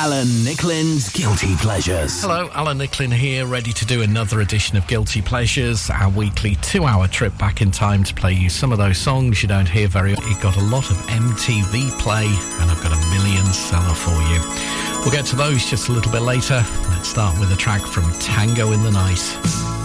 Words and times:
Alan 0.00 0.28
Nicklin's 0.44 1.12
Guilty 1.12 1.56
Pleasures. 1.56 2.22
Hello, 2.22 2.48
Alan 2.54 2.78
Nicklin 2.78 3.12
here, 3.12 3.46
ready 3.46 3.72
to 3.72 3.84
do 3.84 4.02
another 4.02 4.40
edition 4.40 4.78
of 4.78 4.86
Guilty 4.86 5.20
Pleasures, 5.20 5.90
our 5.90 6.08
weekly 6.08 6.54
two 6.62 6.84
hour 6.84 7.08
trip 7.08 7.36
back 7.36 7.60
in 7.62 7.72
time 7.72 8.04
to 8.04 8.14
play 8.14 8.32
you 8.32 8.48
some 8.48 8.70
of 8.70 8.78
those 8.78 8.96
songs 8.96 9.42
you 9.42 9.48
don't 9.48 9.68
hear 9.68 9.88
very 9.88 10.14
often. 10.14 10.30
It 10.30 10.40
got 10.40 10.56
a 10.56 10.62
lot 10.62 10.88
of 10.92 10.96
MTV 11.08 11.90
play, 11.98 12.26
and 12.26 12.70
I've 12.70 12.80
got 12.80 12.92
a 12.92 13.10
million 13.10 13.44
seller 13.46 13.92
for 13.92 14.14
you. 14.30 15.00
We'll 15.00 15.10
get 15.10 15.26
to 15.26 15.36
those 15.36 15.68
just 15.68 15.88
a 15.88 15.92
little 15.92 16.12
bit 16.12 16.22
later. 16.22 16.64
Let's 16.90 17.08
start 17.08 17.36
with 17.40 17.50
a 17.50 17.56
track 17.56 17.82
from 17.82 18.04
Tango 18.20 18.70
in 18.70 18.84
the 18.84 18.92
Night. 18.92 19.77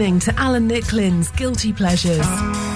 Listening 0.00 0.18
to 0.18 0.40
Alan 0.40 0.66
Nicklin's 0.66 1.30
Guilty 1.32 1.74
Pleasures. 1.74 2.69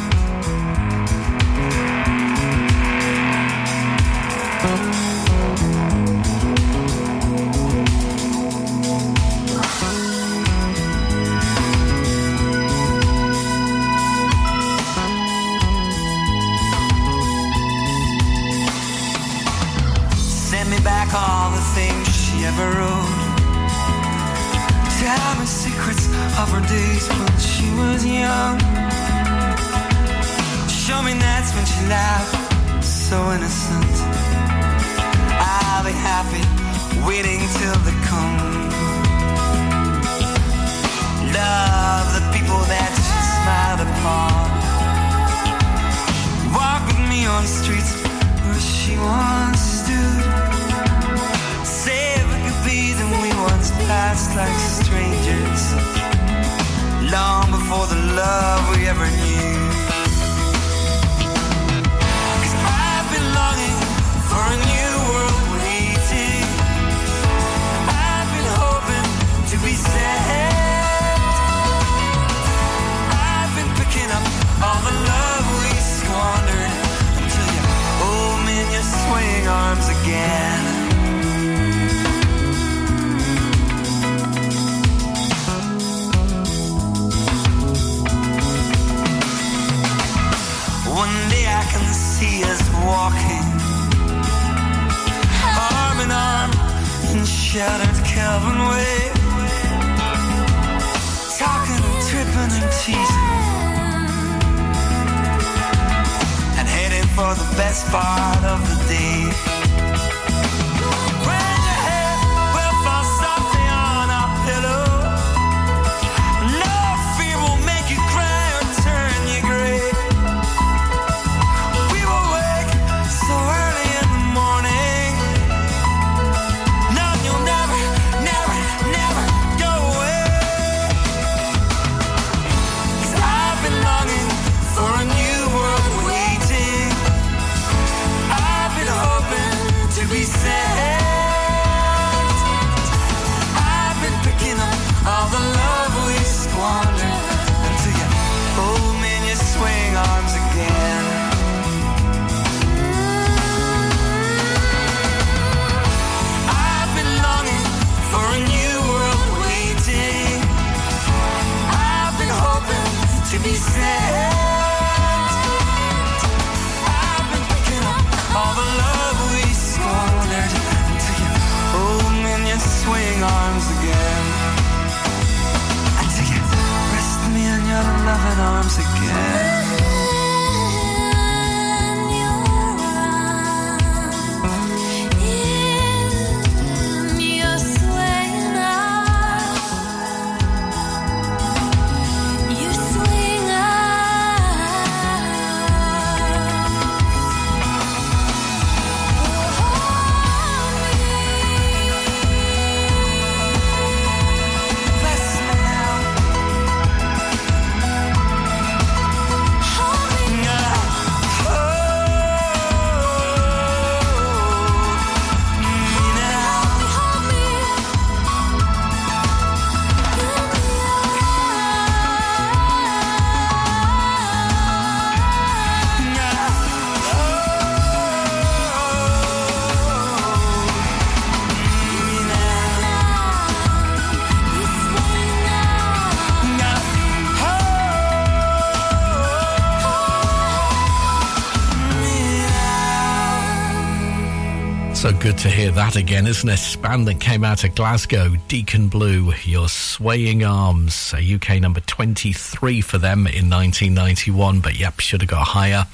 Good 245.12 245.36
to 245.36 245.50
hear 245.50 245.70
that 245.70 245.96
again, 245.96 246.26
isn't 246.26 246.48
it? 246.48 246.76
Band 246.80 247.06
that 247.08 247.20
came 247.20 247.44
out 247.44 247.62
of 247.62 247.74
Glasgow, 247.74 248.36
Deacon 248.48 248.88
Blue, 248.88 249.34
Your 249.42 249.68
Swaying 249.68 250.44
Arms, 250.44 251.12
a 251.14 251.34
UK 251.34 251.60
number 251.60 251.80
23 251.80 252.80
for 252.80 252.96
them 252.96 253.26
in 253.26 253.50
1991, 253.50 254.60
but 254.60 254.78
yep, 254.78 255.00
should 255.00 255.20
have 255.20 255.28
got 255.28 255.48
higher. 255.48 255.84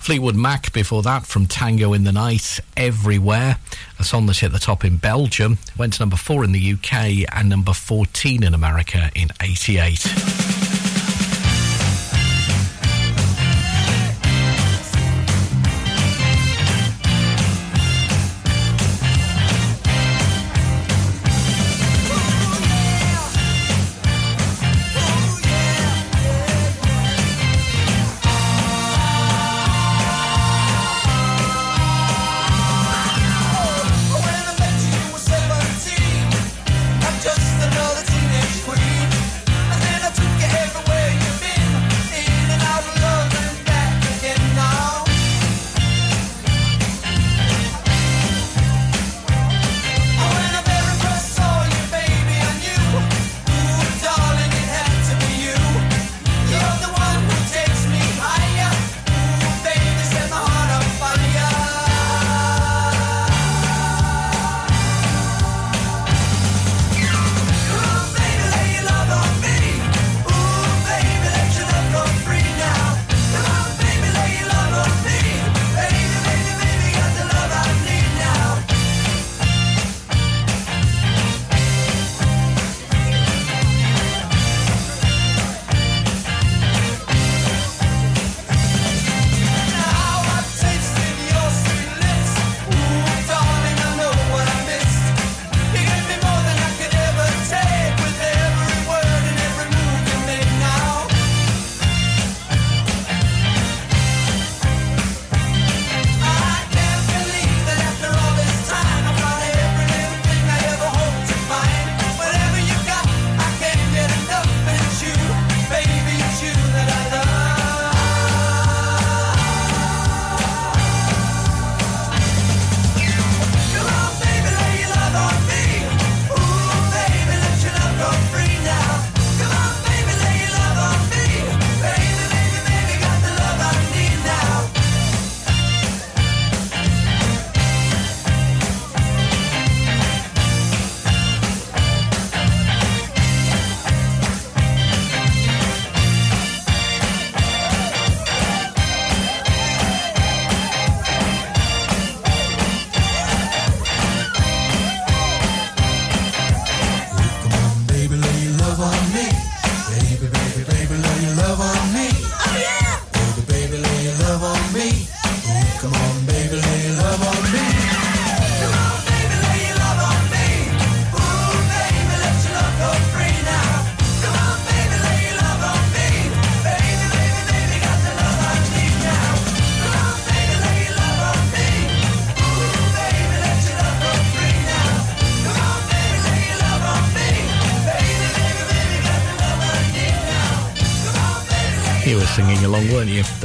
Fleetwood 0.00 0.34
Mac 0.34 0.72
before 0.72 1.02
that 1.02 1.26
from 1.26 1.46
Tango 1.46 1.92
in 1.92 2.02
the 2.02 2.10
Night, 2.10 2.58
Everywhere, 2.76 3.58
a 4.00 4.04
song 4.04 4.26
that 4.26 4.38
hit 4.38 4.50
the 4.50 4.58
top 4.58 4.84
in 4.84 4.96
Belgium, 4.96 5.58
went 5.78 5.92
to 5.92 6.02
number 6.02 6.16
4 6.16 6.42
in 6.42 6.50
the 6.50 6.72
UK 6.72 7.24
and 7.32 7.48
number 7.48 7.72
14 7.72 8.42
in 8.42 8.52
America 8.52 9.12
in 9.14 9.28
88. 9.40 10.65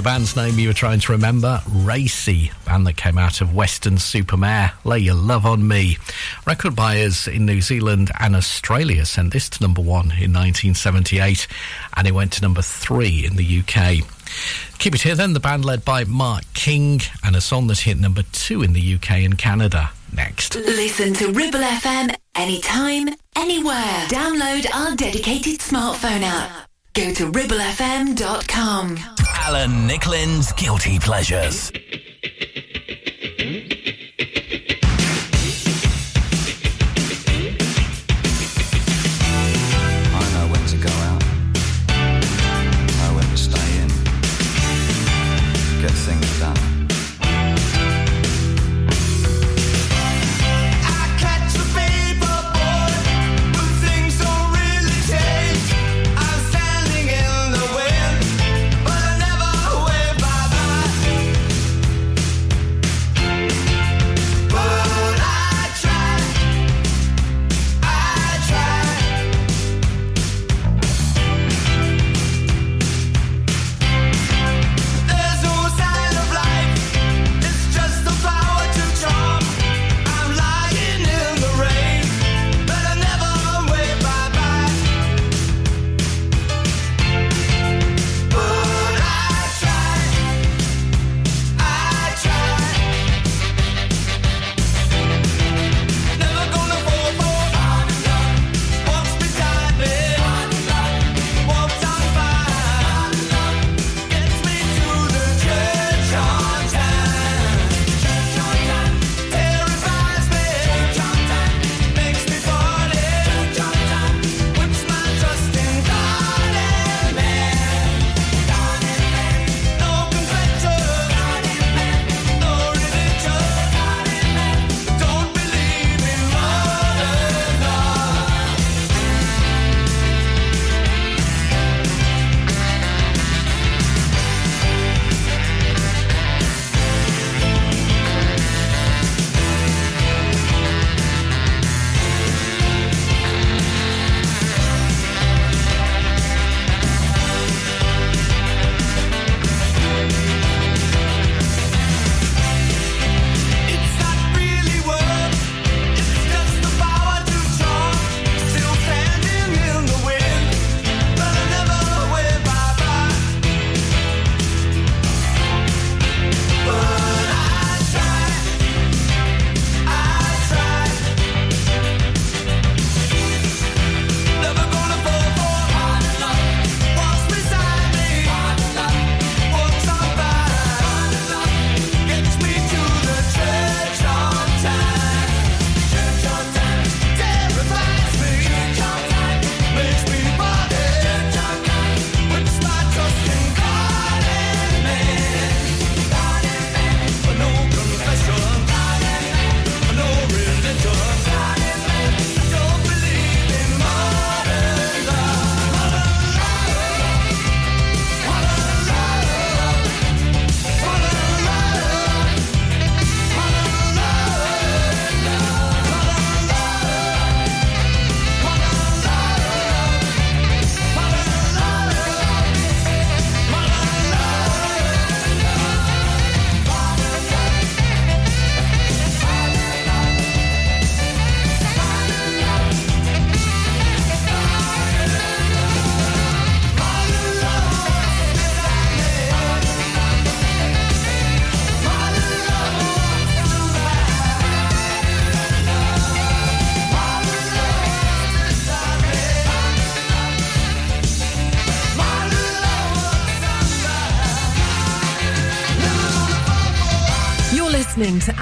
The 0.02 0.06
band's 0.10 0.36
name 0.36 0.58
you 0.58 0.70
were 0.70 0.74
trying 0.74 1.00
to 1.00 1.12
remember, 1.12 1.62
Racey, 1.70 2.52
band 2.66 2.88
that 2.88 2.98
came 2.98 3.20
out 3.20 3.40
of 3.40 3.54
Weston-super-Mare. 3.54 4.72
Lay 4.84 4.98
Your 4.98 5.14
Love 5.14 5.46
on 5.46 5.68
Me. 5.68 6.00
Record 6.48 6.76
buyers 6.76 7.28
in 7.28 7.46
New 7.46 7.62
Zealand 7.62 8.10
and 8.20 8.36
Australia 8.36 9.06
sent 9.06 9.32
this 9.32 9.48
to 9.50 9.62
number 9.62 9.80
one 9.80 10.06
in 10.06 10.34
1978, 10.34 11.46
and 11.96 12.08
it 12.08 12.16
went 12.16 12.32
to 12.32 12.42
number 12.42 12.64
three 12.64 13.24
in 13.24 13.36
the 13.36 13.60
UK. 13.60 14.04
Keep 14.80 14.96
it 14.96 15.02
here 15.04 15.14
then, 15.14 15.34
the 15.34 15.40
band 15.40 15.66
led 15.66 15.86
by 15.86 16.04
Mark 16.06 16.46
King, 16.56 17.02
and 17.24 17.36
a 17.36 17.42
song 17.42 17.68
that 17.68 17.82
hit 17.82 18.00
number 18.00 18.24
two 18.32 18.64
in 18.64 18.74
the 18.74 18.96
UK 18.96 19.12
and 19.18 19.38
Canada. 19.38 19.92
Next. 20.12 20.56
Listen 20.56 21.14
to 21.14 21.28
Ribble 21.28 21.60
FM 21.60 22.16
anytime, 22.34 23.10
anywhere. 23.36 24.08
Download 24.08 24.66
our 24.74 24.96
dedicated 24.96 25.60
smartphone 25.60 26.24
app. 26.24 26.71
Go 26.94 27.14
to 27.14 27.32
ribblefm.com. 27.32 28.98
Alan 29.36 29.88
Nicklin's 29.88 30.52
Guilty 30.54 31.00
Pleasures. 31.00 31.72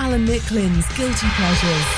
Alan 0.10 0.26
Nicklin's 0.26 0.88
Guilty 0.98 1.28
Pleasures. 1.38 1.90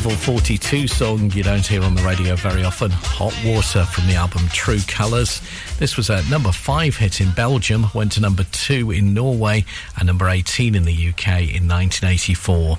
42 0.00 0.88
song 0.88 1.30
you 1.32 1.42
don't 1.42 1.66
hear 1.66 1.82
on 1.82 1.94
the 1.94 2.00
radio 2.02 2.34
very 2.34 2.64
often, 2.64 2.90
Hot 2.90 3.34
Water 3.44 3.84
from 3.84 4.06
the 4.06 4.14
album 4.14 4.40
True 4.50 4.78
Colours. 4.88 5.42
This 5.78 5.98
was 5.98 6.08
a 6.08 6.26
number 6.30 6.50
5 6.50 6.96
hit 6.96 7.20
in 7.20 7.30
Belgium, 7.32 7.84
went 7.94 8.12
to 8.12 8.20
number 8.22 8.44
2 8.44 8.90
in 8.90 9.12
Norway 9.12 9.66
and 9.98 10.06
number 10.06 10.30
18 10.30 10.74
in 10.74 10.84
the 10.84 10.92
UK 10.92 11.42
in 11.42 11.68
1984. 11.68 12.78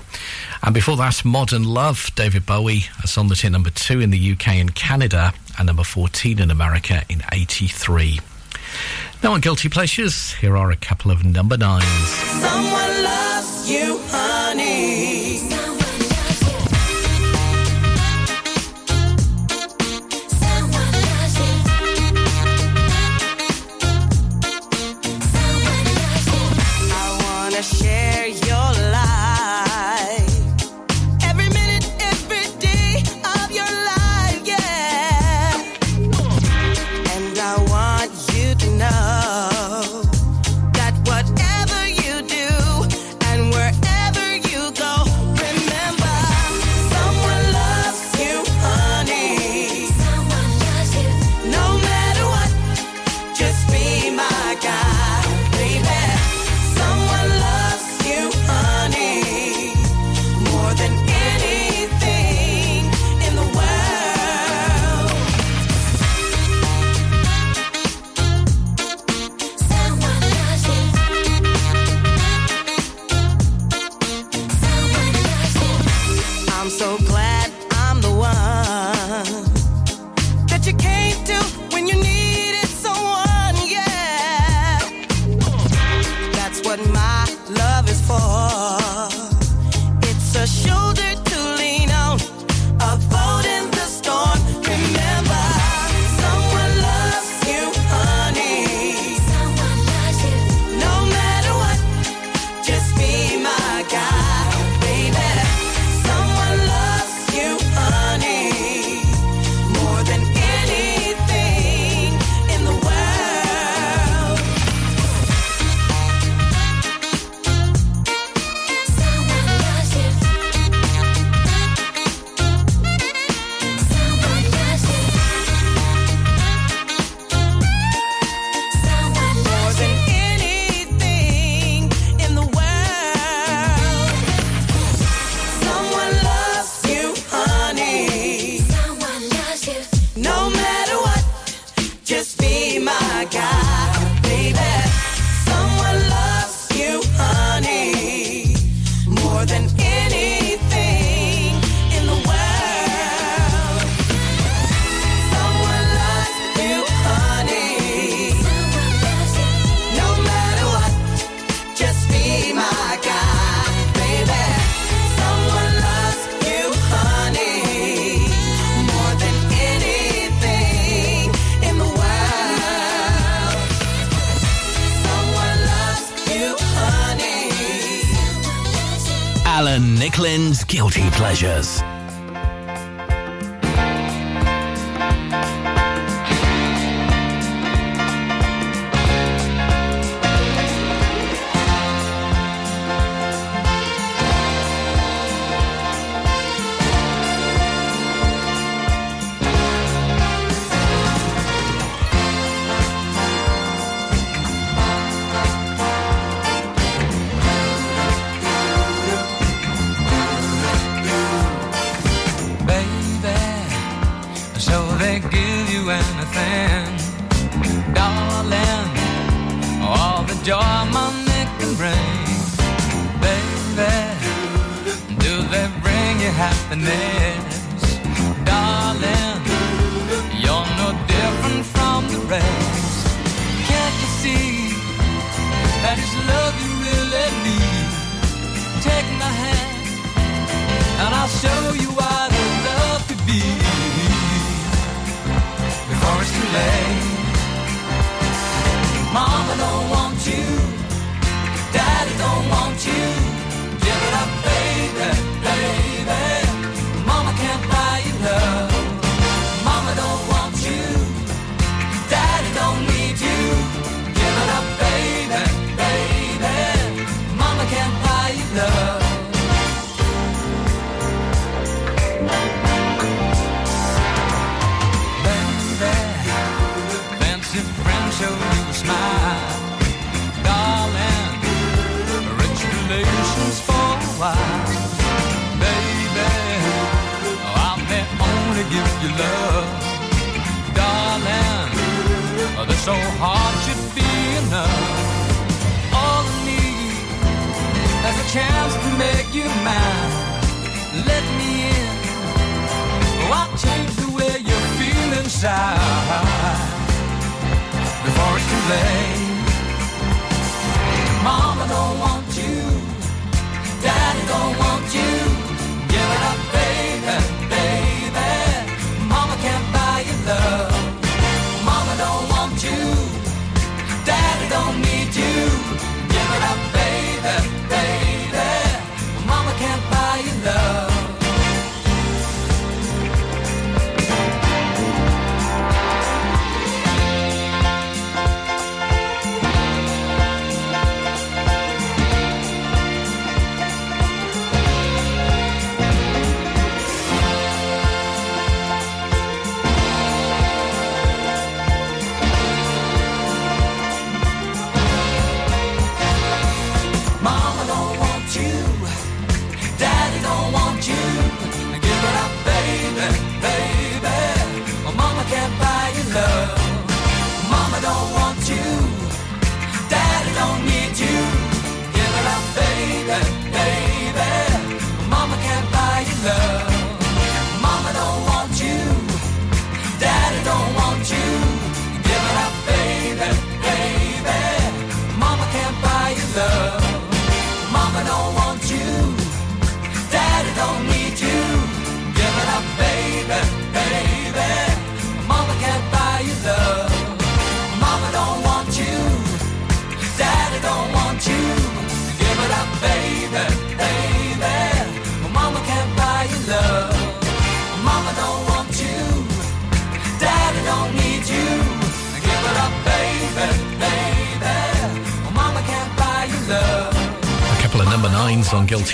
And 0.64 0.74
before 0.74 0.96
that, 0.96 1.24
Modern 1.24 1.62
Love, 1.62 2.10
David 2.16 2.46
Bowie, 2.46 2.86
a 3.04 3.06
song 3.06 3.28
that 3.28 3.38
hit 3.38 3.52
number 3.52 3.70
2 3.70 4.00
in 4.00 4.10
the 4.10 4.32
UK 4.32 4.48
and 4.56 4.74
Canada 4.74 5.32
and 5.56 5.66
number 5.68 5.84
14 5.84 6.40
in 6.40 6.50
America 6.50 7.04
in 7.08 7.22
83. 7.30 8.18
Now 9.22 9.34
on 9.34 9.40
Guilty 9.40 9.68
Pleasures, 9.68 10.32
here 10.32 10.56
are 10.56 10.72
a 10.72 10.76
couple 10.76 11.12
of 11.12 11.24
number 11.24 11.56
nines. 11.56 12.08
Someone 12.08 13.02
loves 13.04 13.70
you, 13.70 14.00
honey. 14.08 14.63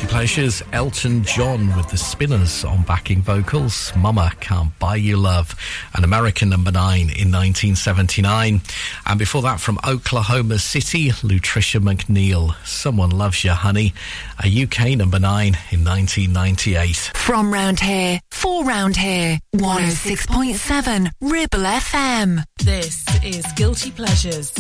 Guilty 0.01 0.13
Pleasures, 0.15 0.63
Elton 0.73 1.25
John 1.25 1.77
with 1.77 1.91
the 1.91 1.99
Spinners 1.99 2.65
on 2.65 2.85
backing 2.85 3.21
vocals, 3.21 3.93
Mama 3.95 4.33
Can't 4.41 4.77
Buy 4.79 4.97
You 4.97 5.19
Love, 5.19 5.55
an 5.95 6.05
American 6.05 6.49
number 6.49 6.71
nine 6.71 7.11
in 7.11 7.31
1979. 7.31 8.63
And 9.05 9.19
before 9.19 9.43
that, 9.43 9.61
from 9.61 9.79
Oklahoma 9.87 10.59
City, 10.59 11.11
Lutricia 11.11 11.83
McNeal, 11.83 12.55
Someone 12.65 13.11
Loves 13.11 13.45
You, 13.45 13.51
Honey, 13.51 13.93
a 14.43 14.63
UK 14.63 14.97
number 14.97 15.19
nine 15.19 15.59
in 15.71 15.85
1998. 15.85 17.11
From 17.15 17.53
round 17.53 17.81
here, 17.81 18.21
for 18.31 18.65
round 18.65 18.97
here, 18.97 19.39
106.7 19.55 21.11
Ribble 21.21 21.59
FM. 21.59 22.43
This 22.57 23.05
is 23.23 23.45
Guilty 23.55 23.91
Pleasures. 23.91 24.55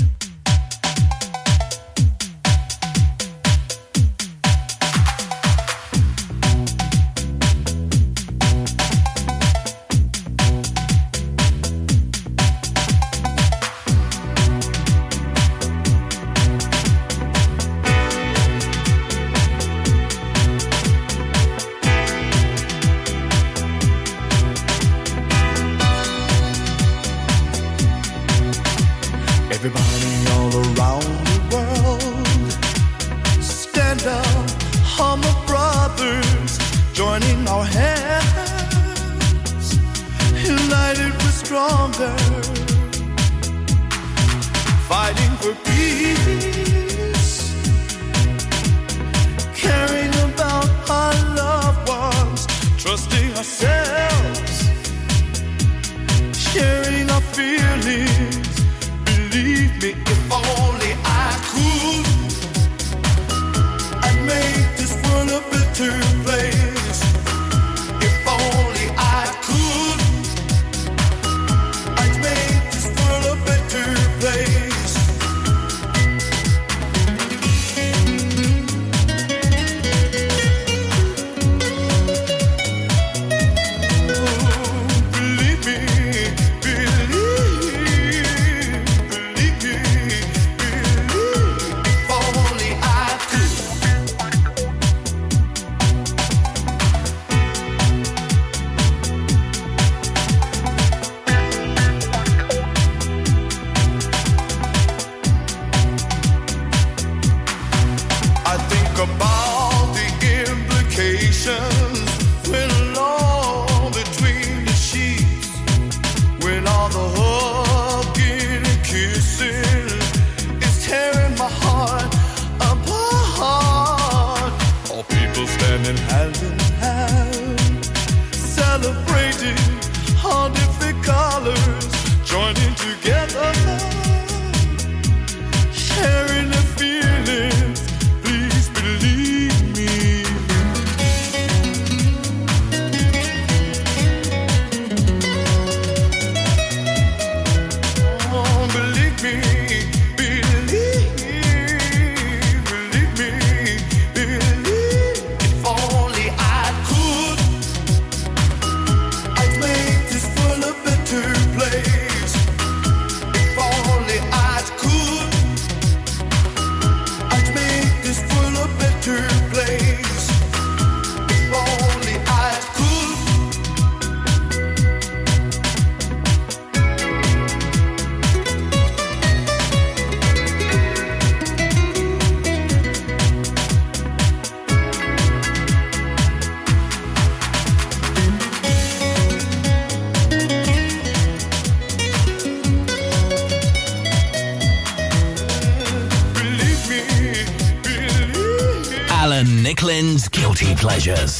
pleasures. 200.81 201.40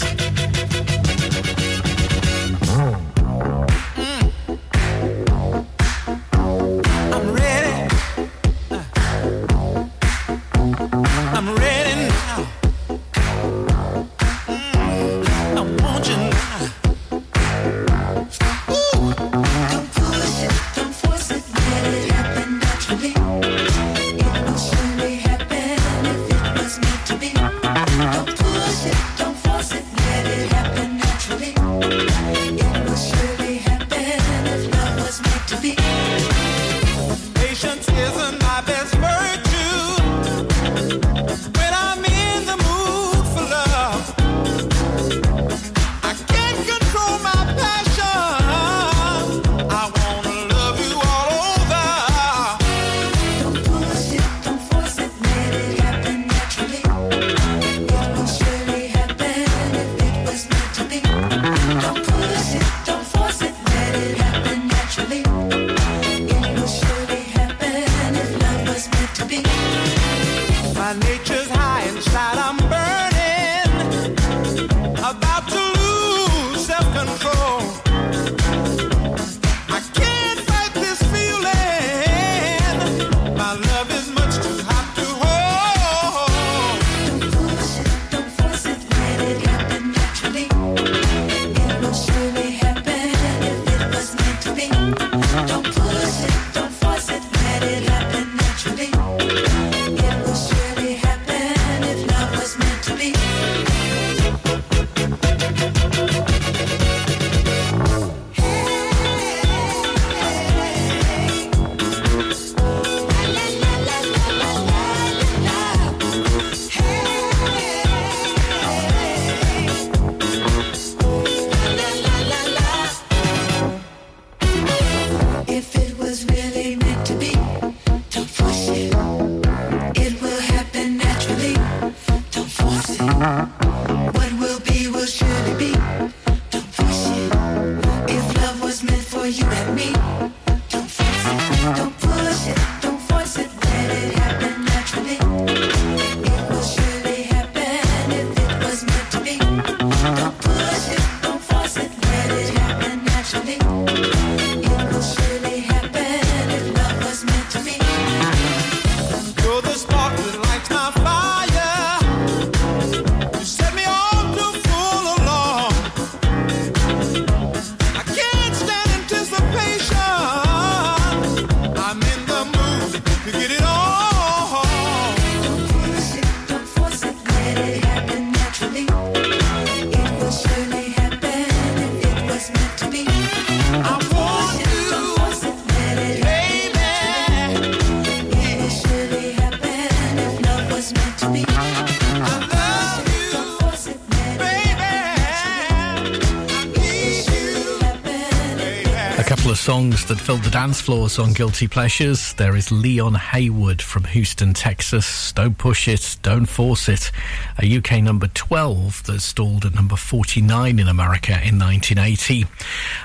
songs 199.81 200.05
that 200.05 200.21
filled 200.21 200.43
the 200.43 200.51
dance 200.51 200.79
floors 200.79 201.19
on 201.19 201.33
Guilty 201.33 201.67
Pleasures. 201.67 202.35
There 202.35 202.55
is 202.55 202.71
Leon 202.71 203.15
Haywood 203.15 203.81
from 203.81 204.05
Houston, 204.05 204.53
Texas. 204.53 205.33
Don't 205.33 205.57
push 205.57 205.89
it, 205.89 206.19
don't 206.21 206.45
force 206.45 206.87
it. 206.87 207.11
A 207.59 207.79
UK 207.79 208.03
number 208.03 208.27
12 208.27 209.05
that 209.05 209.21
stalled 209.21 209.65
at 209.65 209.75
number 209.75 209.97
49 209.97 210.79
in 210.79 210.87
America 210.87 211.33
in 211.33 211.59
1980. 211.59 212.45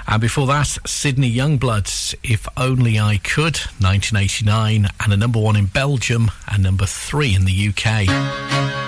And 0.05 0.19
before 0.19 0.47
that, 0.47 0.77
Sydney 0.85 1.33
Youngblood's 1.33 2.13
If 2.23 2.45
Only 2.57 2.99
I 2.99 3.19
Could, 3.23 3.55
1989, 3.79 4.89
and 4.99 5.13
a 5.13 5.17
number 5.17 5.39
one 5.39 5.55
in 5.55 5.67
Belgium 5.67 6.29
and 6.51 6.61
number 6.61 6.85
three 6.85 7.33
in 7.33 7.45
the 7.45 7.69
UK. 7.69 8.85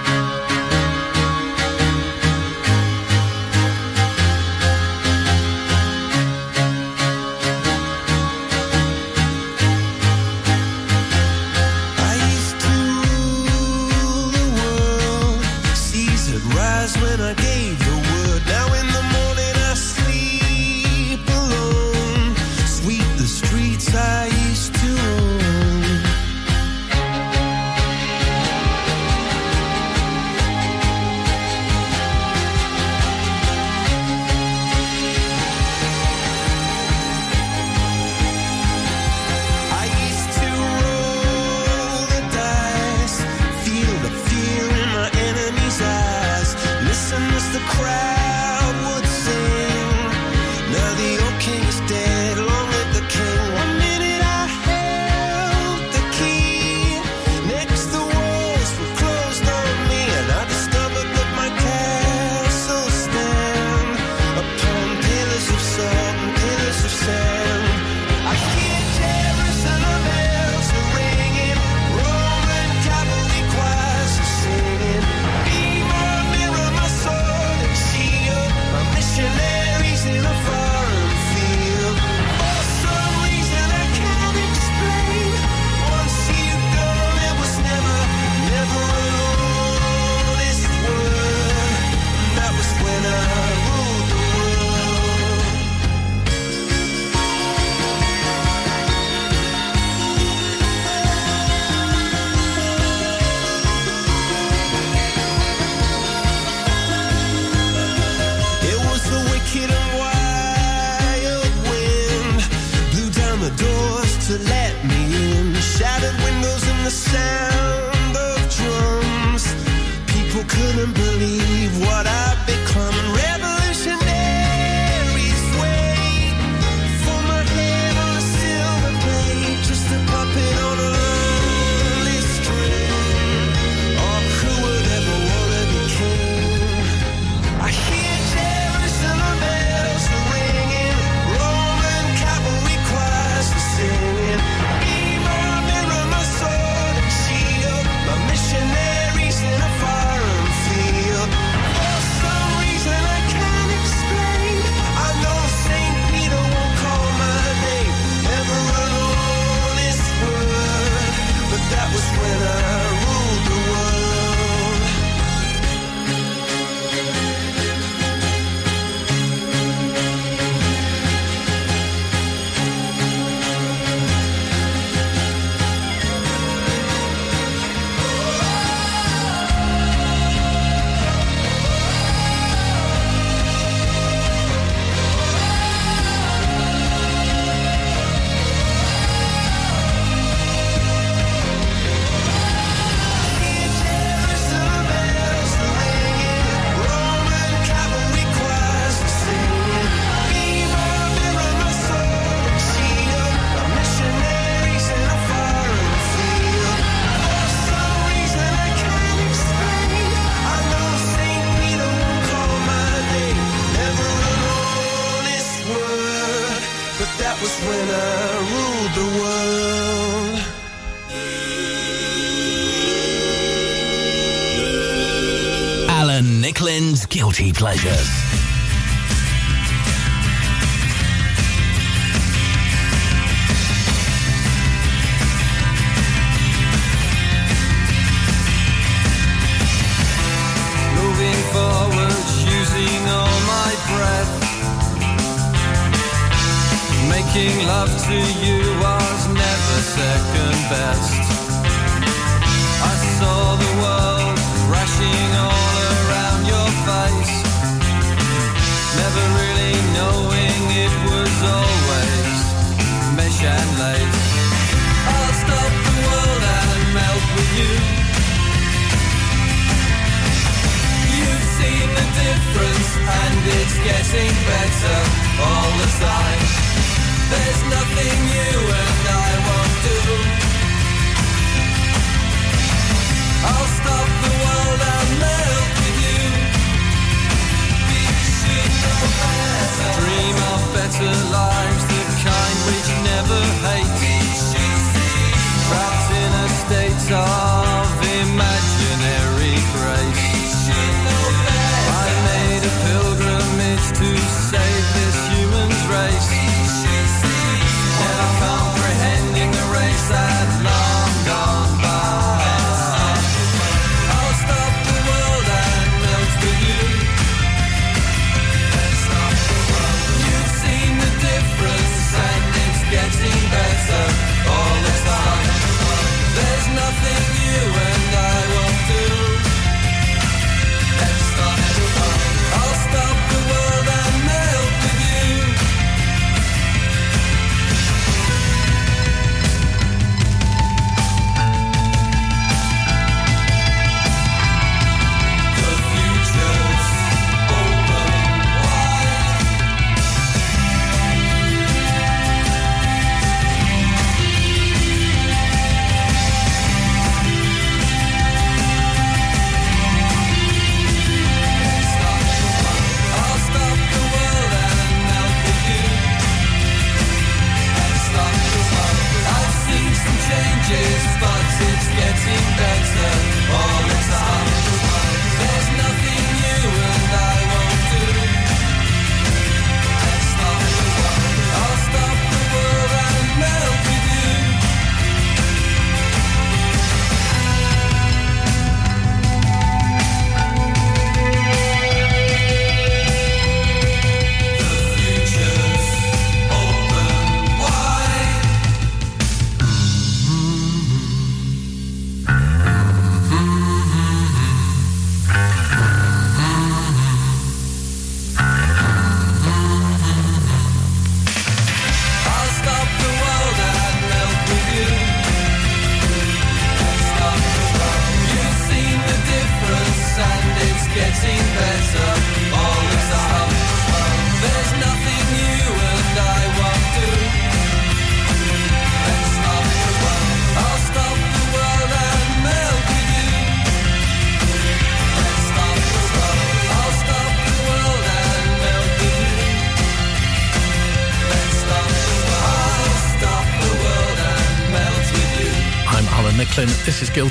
Guilty 227.37 227.53
Pleasures. 227.53 228.16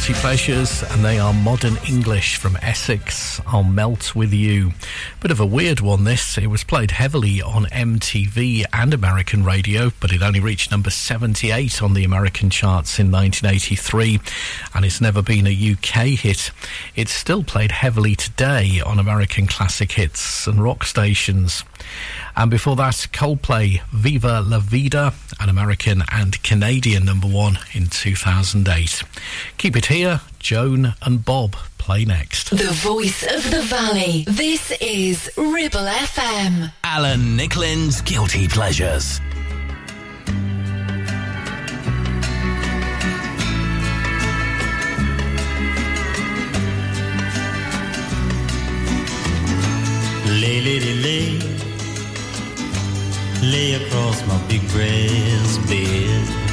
Guilty 0.06 0.20
Pleasures, 0.20 0.84
and 0.84 1.04
they 1.04 1.18
are 1.18 1.32
modern 1.32 1.76
English 1.88 2.36
from 2.36 2.56
Essex. 2.62 3.40
I'll 3.44 3.64
melt 3.64 4.14
with 4.14 4.32
you. 4.32 4.70
Bit 5.20 5.32
of 5.32 5.40
a 5.40 5.46
weird 5.46 5.80
one, 5.80 6.04
this. 6.04 6.38
It 6.38 6.46
was 6.46 6.62
played 6.62 6.92
heavily 6.92 7.42
on 7.42 7.64
MTV 7.64 8.66
and 8.72 8.94
American 8.94 9.44
radio, 9.44 9.90
but 9.98 10.12
it 10.12 10.22
only 10.22 10.38
reached 10.38 10.70
number 10.70 10.90
78 10.90 11.82
on 11.82 11.94
the 11.94 12.04
American 12.04 12.50
charts 12.50 13.00
in 13.00 13.10
1983, 13.10 14.20
and 14.74 14.84
it's 14.84 15.00
never 15.00 15.22
been 15.22 15.48
a 15.48 15.72
UK 15.72 16.10
hit. 16.10 16.52
It's 16.94 17.10
still 17.10 17.42
played 17.42 17.72
heavily 17.72 18.14
today 18.14 18.80
on 18.80 19.00
American 19.00 19.48
classic 19.48 19.90
hits 19.90 20.46
and 20.46 20.62
rock 20.62 20.84
stations. 20.84 21.64
And 22.36 22.50
before 22.50 22.76
that, 22.76 23.08
Coldplay, 23.12 23.80
Viva 23.92 24.42
La 24.42 24.58
Vida, 24.58 25.14
an 25.40 25.48
American 25.48 26.02
and 26.12 26.40
Canadian 26.42 27.06
number 27.06 27.26
one 27.26 27.58
in 27.72 27.86
2008. 27.86 29.02
Keep 29.56 29.76
it 29.76 29.86
here, 29.86 29.95
Joan 30.38 30.92
and 31.00 31.24
Bob 31.24 31.56
play 31.78 32.04
next. 32.04 32.50
The 32.50 32.70
voice 32.70 33.22
of 33.22 33.50
the 33.50 33.62
valley. 33.62 34.24
This 34.28 34.70
is 34.78 35.30
Ribble 35.38 35.86
FM. 35.86 36.70
Alan 36.84 37.34
Nicklin's 37.34 38.02
Guilty 38.02 38.46
Pleasures. 38.46 39.20
Lay, 50.26 50.60
lady, 50.60 50.94
lay, 51.06 51.38
lay 53.40 53.82
across 53.82 54.26
my 54.26 54.38
big 54.46 54.60
brass 54.68 55.56
bed. 55.66 56.45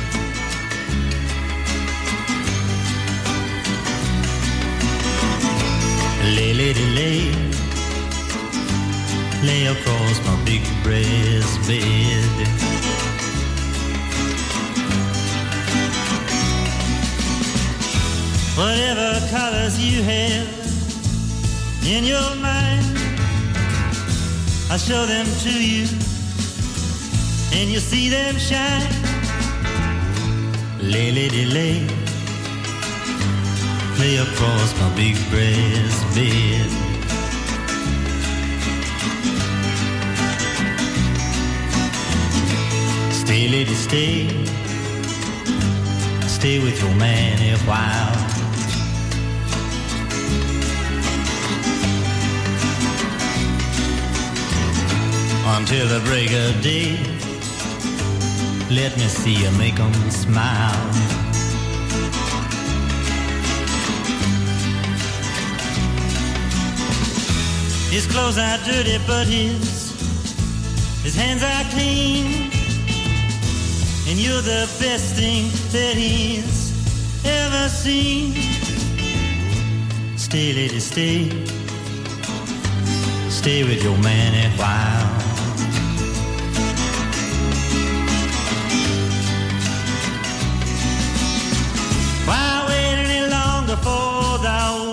Lay, 6.24 6.54
lady, 6.54 6.86
lay, 6.96 7.32
lay 9.44 9.66
across 9.68 10.26
my 10.26 10.36
big 10.46 10.64
brass 10.82 11.58
bed. 11.68 12.48
Whatever 18.56 19.20
colors 19.30 19.78
you 19.80 20.02
have 20.04 20.48
in 21.86 22.06
your 22.06 22.36
mind. 22.36 22.86
I'll 24.72 24.78
show 24.78 25.06
them 25.06 25.26
to 25.26 25.52
you, 25.52 25.88
and 27.52 27.70
you'll 27.70 27.82
see 27.82 28.10
them 28.10 28.38
shine. 28.38 28.90
Lay, 30.82 31.12
lady, 31.12 31.46
lay, 31.46 32.03
lay 34.00 34.18
across 34.18 34.78
my 34.80 34.90
big 34.96 35.16
brass 35.30 36.04
bed. 36.16 36.70
Stay, 43.12 43.48
lady, 43.48 43.74
stay, 43.74 44.28
stay 46.28 46.60
with 46.60 46.80
your 46.82 46.96
man 46.96 47.38
a 47.54 47.58
while. 47.68 48.34
until 55.58 55.88
the 55.88 56.00
break 56.06 56.32
of 56.32 56.62
day. 56.62 56.98
Let 58.70 58.98
me 58.98 59.08
see 59.08 59.36
you 59.44 59.52
make 59.52 59.80
'em 59.80 59.94
smile. 60.10 61.23
His 67.94 68.08
clothes 68.08 68.40
are 68.40 68.58
dirty, 68.66 68.98
but 69.06 69.28
his 69.28 69.92
his 71.04 71.16
hands 71.16 71.44
are 71.44 71.64
clean. 71.76 72.50
And 74.08 74.18
you're 74.18 74.42
the 74.42 74.68
best 74.82 75.14
thing 75.14 75.52
that 75.72 75.94
he's 75.96 76.74
ever 77.24 77.70
seen. 77.70 78.34
Stay, 80.18 80.54
lady, 80.54 80.80
stay. 80.80 81.30
Stay 83.30 83.64
with 83.64 83.84
your 83.84 83.98
man 84.00 84.34
a 84.44 84.50
while. 84.58 85.10
Why 92.26 92.66
wait 92.68 92.96
any 93.06 93.30
longer 93.30 93.76
for 93.76 94.40
the 94.40 94.93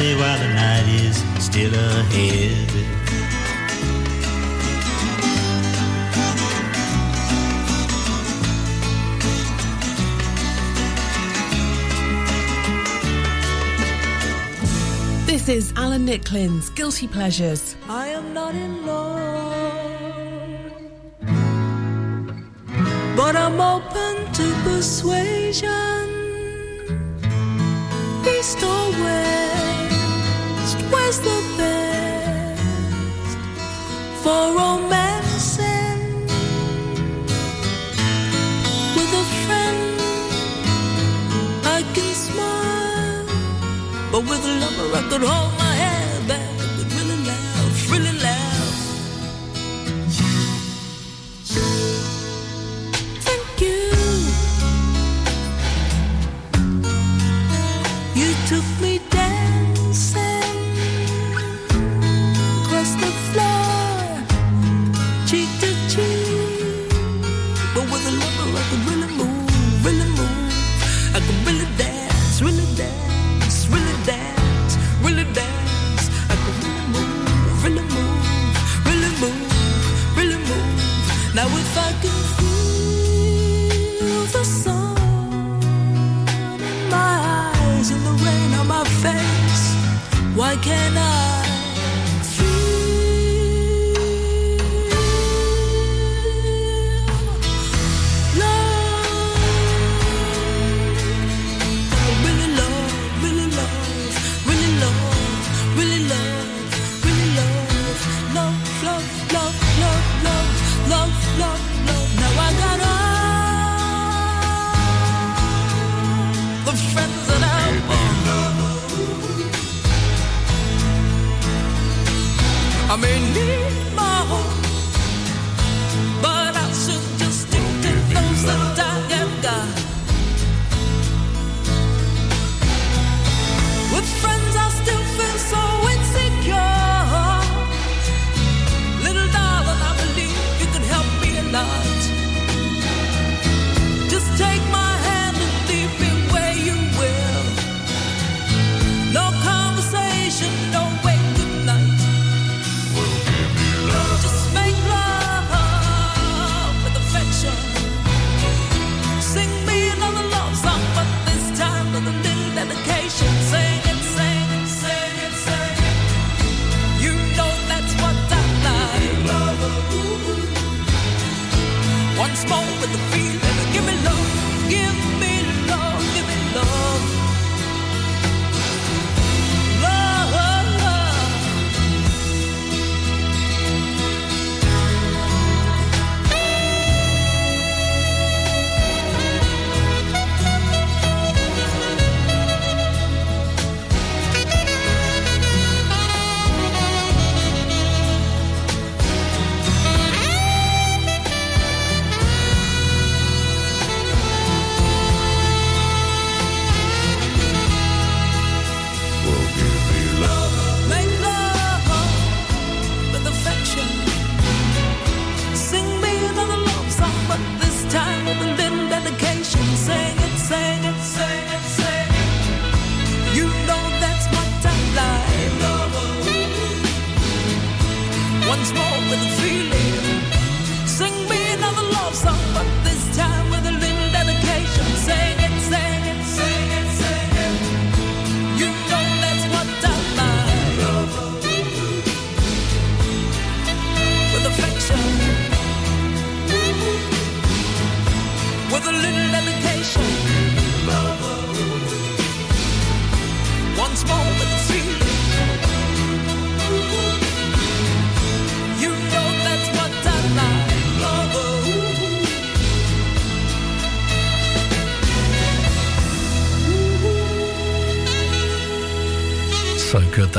Stay 0.00 0.14
while 0.14 0.38
the 0.38 0.48
night 0.48 0.88
is 1.04 1.16
still 1.44 1.74
ahead. 1.74 2.70
This 15.26 15.50
is 15.50 15.74
Alan 15.76 16.06
Nicklin's 16.06 16.70
Guilty 16.70 17.06
Pleasures. 17.06 17.76
I 17.86 18.06
am 18.06 18.32
not 18.32 18.54
in 18.54 18.86
love, 18.86 19.20
but 23.18 23.36
I'm 23.36 23.60
open 23.60 24.32
to 24.32 24.54
persuasion. 24.64 26.08
East 28.24 28.62
or 28.62 28.90
west, 29.02 29.59
where's 30.90 31.20
the 31.20 31.38
best 31.58 32.62
for 34.22 34.42
romancing 34.58 36.00
with 38.96 39.20
a 39.22 39.24
friend? 39.44 40.00
I 41.76 41.82
can 41.94 42.14
smile, 42.14 43.26
but 44.12 44.22
with 44.28 44.44
a 44.44 44.54
lover 44.62 44.96
I 44.96 45.02
could 45.10 45.22
hold 45.22 45.59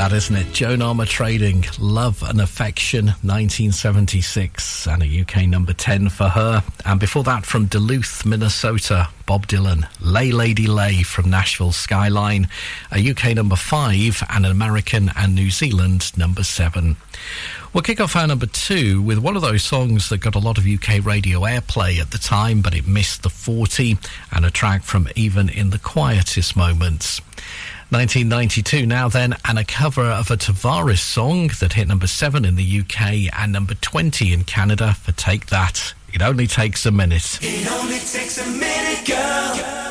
that 0.02 0.14
isn't 0.14 0.36
it? 0.36 0.52
Joan 0.52 0.80
Armatrading, 0.80 1.78
Love 1.80 2.24
and 2.24 2.42
Affection, 2.42 3.06
1976, 3.22 4.88
and 4.88 5.04
a 5.04 5.22
UK 5.22 5.46
number 5.46 5.74
10 5.74 6.10
for 6.10 6.28
her. 6.28 6.64
And 6.86 7.00
before 7.00 7.24
that, 7.26 7.46
from 7.46 7.68
Duluth, 7.68 8.26
Minnesota, 8.26 9.10
Bob 9.28 9.46
Dylan, 9.46 9.88
Lay 10.02 10.32
Lady 10.32 10.66
Lay 10.66 11.04
from 11.04 11.30
Nashville 11.30 11.72
Skyline, 11.72 12.48
a 12.92 13.12
UK 13.12 13.36
number 13.36 13.56
5, 13.56 14.24
and 14.32 14.44
an 14.44 14.52
American 14.52 15.12
and 15.16 15.36
New 15.36 15.52
Zealand 15.52 16.18
number 16.18 16.42
7. 16.42 16.96
We'll 17.72 17.84
kick 17.84 18.02
off 18.02 18.16
our 18.16 18.26
number 18.26 18.48
two 18.48 19.04
with 19.04 19.20
one 19.20 19.36
of 19.36 19.44
those 19.44 19.62
songs 19.62 20.10
that 20.10 20.18
got 20.18 20.34
a 20.34 20.40
lot 20.40 20.58
of 20.58 20.66
UK 20.66 21.06
radio 21.06 21.42
airplay 21.42 22.02
at 22.02 22.10
the 22.10 22.18
time, 22.18 22.62
but 22.62 22.74
it 22.74 22.88
missed 22.88 23.22
the 23.22 23.30
40, 23.30 24.00
and 24.32 24.46
a 24.46 24.50
track 24.50 24.82
from 24.82 25.08
Even 25.16 25.48
in 25.48 25.70
the 25.70 25.80
Quietest 25.80 26.56
Moments. 26.56 27.22
1992 27.92 28.86
now 28.86 29.10
then, 29.10 29.36
and 29.44 29.60
a 29.60 29.66
cover 29.66 30.04
of 30.04 30.32
a 30.32 30.38
Tavares 30.38 31.00
song 31.00 31.50
that 31.60 31.74
hit 31.74 31.90
number 31.90 32.08
7 32.08 32.46
in 32.46 32.56
the 32.56 32.80
UK 32.80 33.30
and 33.38 33.52
number 33.52 33.74
20 33.74 34.32
in 34.32 34.46
Canada 34.46 34.94
for 34.94 35.12
Take 35.12 35.48
That. 35.48 35.94
It 36.14 36.22
only 36.22 36.48
takes 36.48 36.86
a 36.86 36.92
minute. 36.92 37.40
It 37.42 37.70
only 37.70 38.00
takes 38.00 38.38
a 38.38 38.50
minute, 38.50 39.06
girl. 39.06 39.56
It 39.56 39.91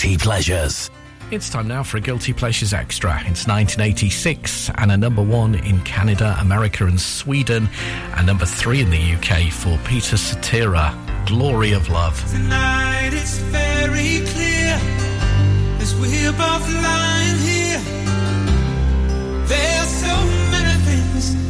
Guilty 0.00 0.16
Pleasures. 0.16 0.90
It's 1.30 1.50
time 1.50 1.68
now 1.68 1.82
for 1.82 1.98
a 1.98 2.00
Guilty 2.00 2.32
Pleasures 2.32 2.72
Extra. 2.72 3.10
It's 3.26 3.46
1986 3.46 4.70
and 4.76 4.90
a 4.90 4.96
number 4.96 5.22
one 5.22 5.56
in 5.56 5.82
Canada, 5.82 6.38
America, 6.40 6.86
and 6.86 6.98
Sweden, 6.98 7.68
and 8.16 8.26
number 8.26 8.46
three 8.46 8.80
in 8.80 8.88
the 8.88 8.96
UK 8.96 9.52
for 9.52 9.78
Peter 9.86 10.16
Cetera, 10.16 10.96
Glory 11.26 11.72
of 11.72 11.90
Love. 11.90 12.18
Tonight 12.32 13.10
it's 13.12 13.36
very 13.52 14.24
clear 14.24 14.80
as 15.80 15.94
we're 15.96 16.32
both 16.32 16.66
lying 16.72 17.38
here. 17.44 17.80
There's 19.44 19.88
so 19.88 20.16
many 20.50 20.80
things 20.86 21.49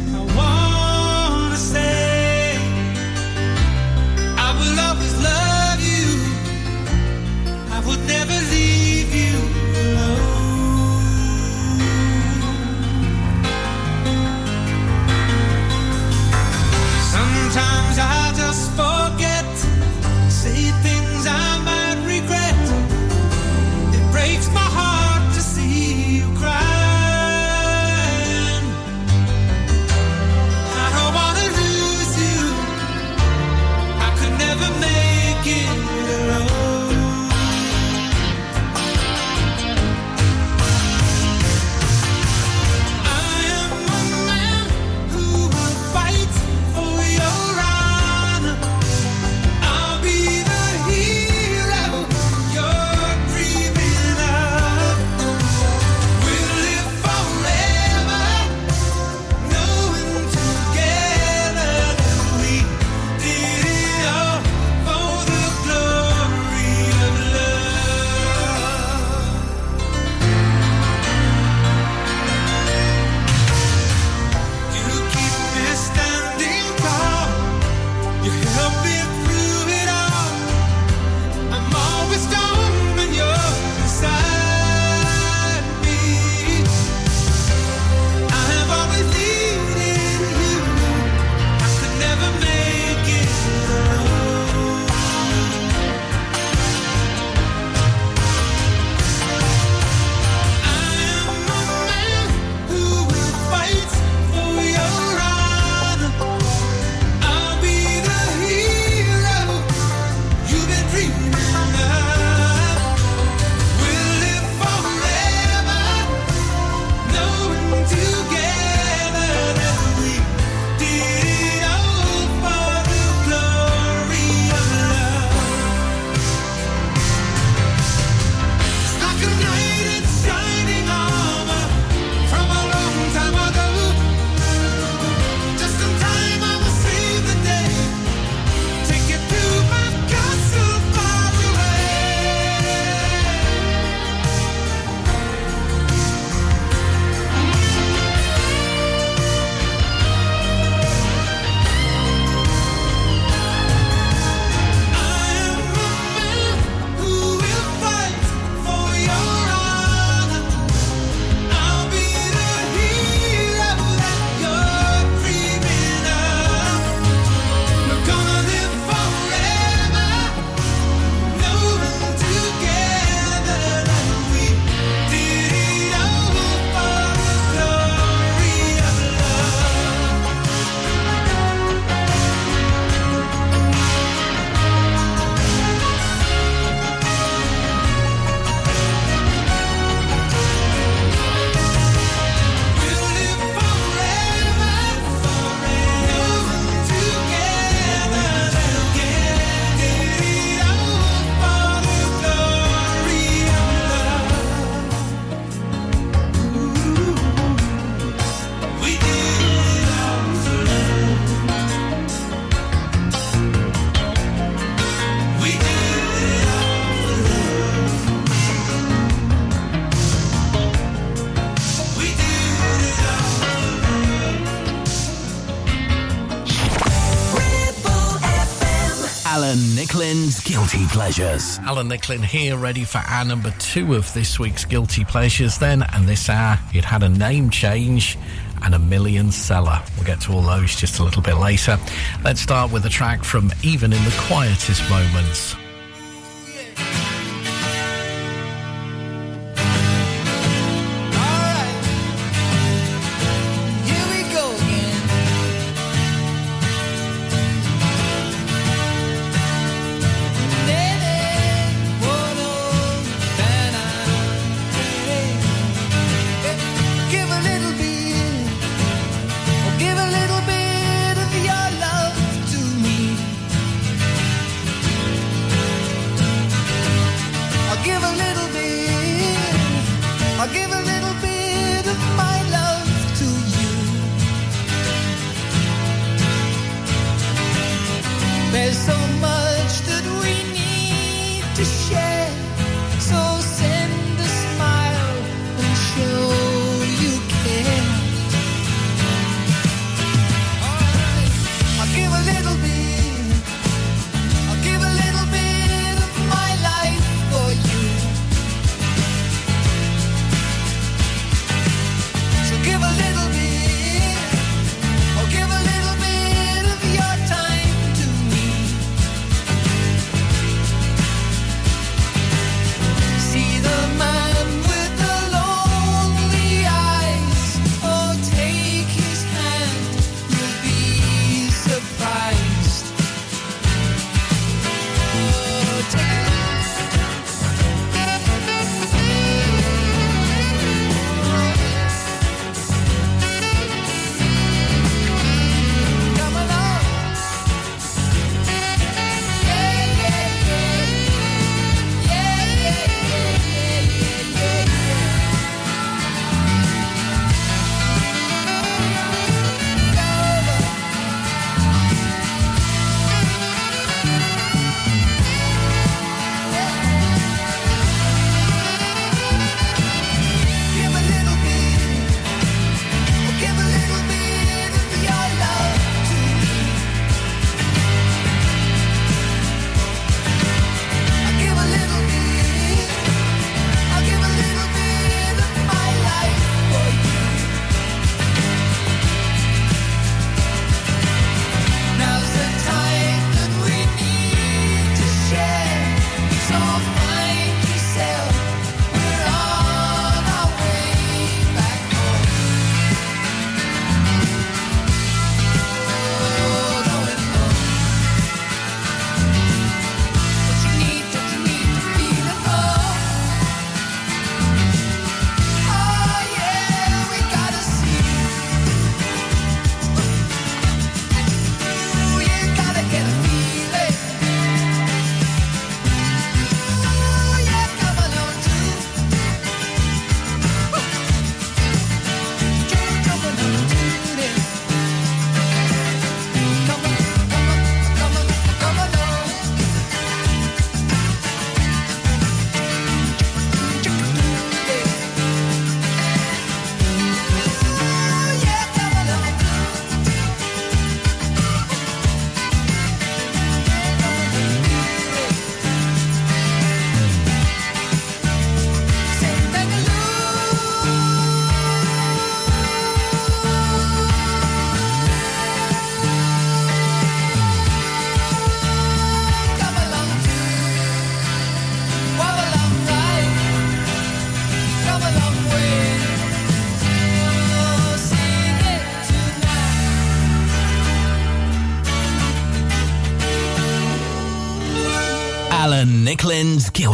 Pleasures. 230.91 231.57
Alan 231.59 231.87
Nicklin 231.87 232.21
here, 232.21 232.57
ready 232.57 232.83
for 232.83 233.01
hour 233.07 233.23
number 233.23 233.49
two 233.59 233.95
of 233.95 234.13
this 234.13 234.37
week's 234.37 234.65
Guilty 234.65 235.05
Pleasures, 235.05 235.57
then. 235.57 235.83
And 235.93 236.05
this 236.05 236.29
hour, 236.29 236.59
it 236.73 236.83
had 236.83 237.01
a 237.01 237.07
name 237.07 237.49
change 237.49 238.17
and 238.61 238.75
a 238.75 238.79
million 238.79 239.31
seller. 239.31 239.81
We'll 239.95 240.05
get 240.05 240.19
to 240.21 240.33
all 240.33 240.41
those 240.41 240.75
just 240.75 240.99
a 240.99 241.03
little 241.03 241.21
bit 241.21 241.35
later. 241.35 241.79
Let's 242.25 242.41
start 242.41 242.73
with 242.73 242.85
a 242.85 242.89
track 242.89 243.23
from 243.23 243.53
Even 243.63 243.93
in 243.93 244.03
the 244.03 244.15
Quietest 244.27 244.87
Moments. 244.89 245.55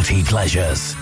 Pleasures. 0.08 0.97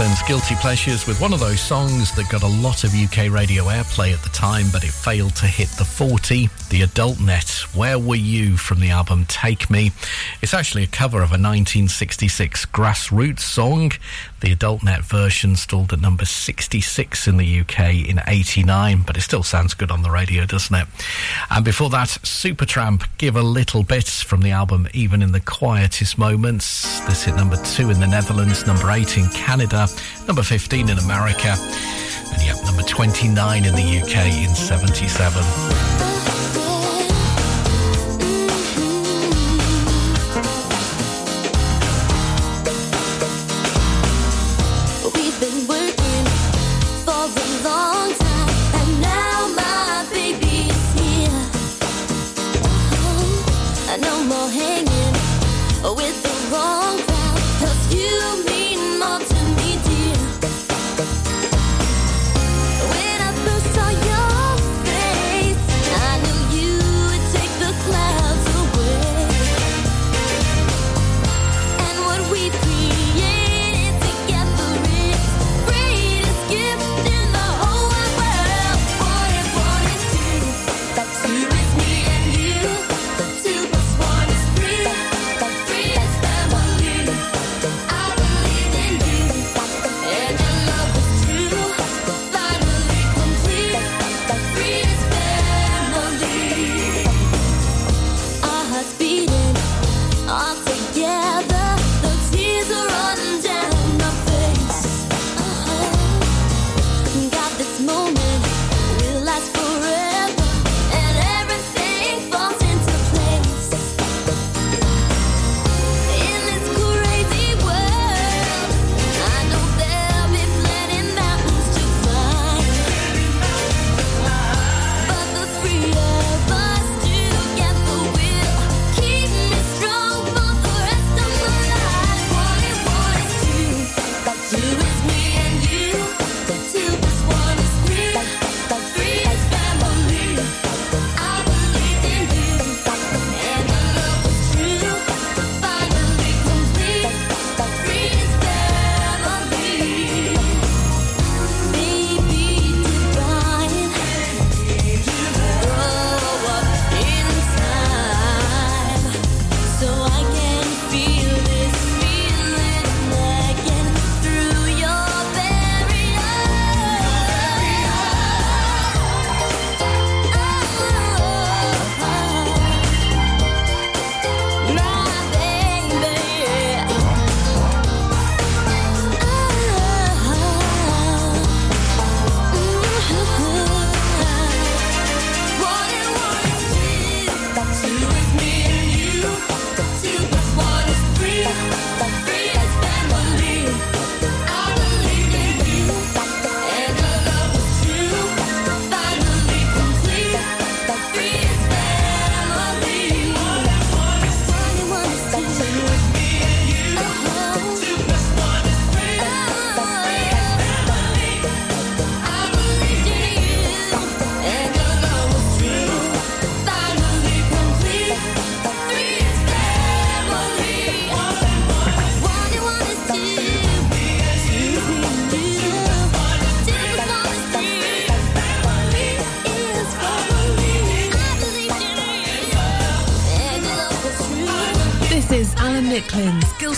Franklin's 0.00 0.26
Guilty 0.26 0.54
Pleasures 0.54 1.06
with 1.06 1.20
one 1.20 1.34
of 1.34 1.40
those 1.40 1.60
songs 1.60 2.10
that 2.12 2.26
got 2.30 2.42
a 2.42 2.46
lot 2.46 2.84
of 2.84 2.94
UK 2.94 3.30
radio 3.30 3.64
airplay 3.64 4.14
at 4.14 4.22
the 4.22 4.30
time, 4.30 4.64
but 4.72 4.82
it 4.82 4.92
failed 4.92 5.36
to 5.36 5.44
hit 5.44 5.68
the 5.76 5.84
40. 5.84 6.48
The 6.70 6.82
Adult 6.82 7.20
Net, 7.20 7.64
Where 7.74 7.98
Were 7.98 8.14
You 8.14 8.56
from 8.56 8.78
the 8.78 8.90
album 8.90 9.24
Take 9.26 9.70
Me. 9.70 9.90
It's 10.40 10.54
actually 10.54 10.84
a 10.84 10.86
cover 10.86 11.16
of 11.16 11.30
a 11.30 11.34
1966 11.34 12.64
Grass 12.66 13.10
Roots 13.10 13.42
song. 13.42 13.90
The 14.40 14.52
Adult 14.52 14.84
Net 14.84 15.02
version 15.02 15.56
stalled 15.56 15.92
at 15.92 16.00
number 16.00 16.24
66 16.24 17.26
in 17.26 17.38
the 17.38 17.60
UK 17.60 18.08
in 18.08 18.20
89, 18.24 19.02
but 19.02 19.16
it 19.16 19.22
still 19.22 19.42
sounds 19.42 19.74
good 19.74 19.90
on 19.90 20.02
the 20.02 20.12
radio, 20.12 20.46
doesn't 20.46 20.74
it? 20.74 20.86
And 21.50 21.64
before 21.64 21.90
that, 21.90 22.08
Supertramp, 22.08 23.04
Give 23.18 23.34
a 23.34 23.42
Little 23.42 23.82
Bit 23.82 24.06
from 24.06 24.42
the 24.42 24.52
album 24.52 24.86
Even 24.94 25.22
in 25.22 25.32
the 25.32 25.40
Quietest 25.40 26.18
Moments. 26.18 27.00
This 27.00 27.24
hit 27.24 27.34
number 27.34 27.56
2 27.56 27.90
in 27.90 27.98
the 27.98 28.06
Netherlands, 28.06 28.64
number 28.64 28.92
8 28.92 29.18
in 29.18 29.28
Canada, 29.30 29.88
number 30.28 30.44
15 30.44 30.88
in 30.88 30.98
America, 30.98 31.56
and 32.32 32.42
yep, 32.44 32.62
number 32.64 32.82
29 32.82 33.64
in 33.64 33.74
the 33.74 34.00
UK 34.00 34.48
in 34.48 34.54
77. 34.54 36.19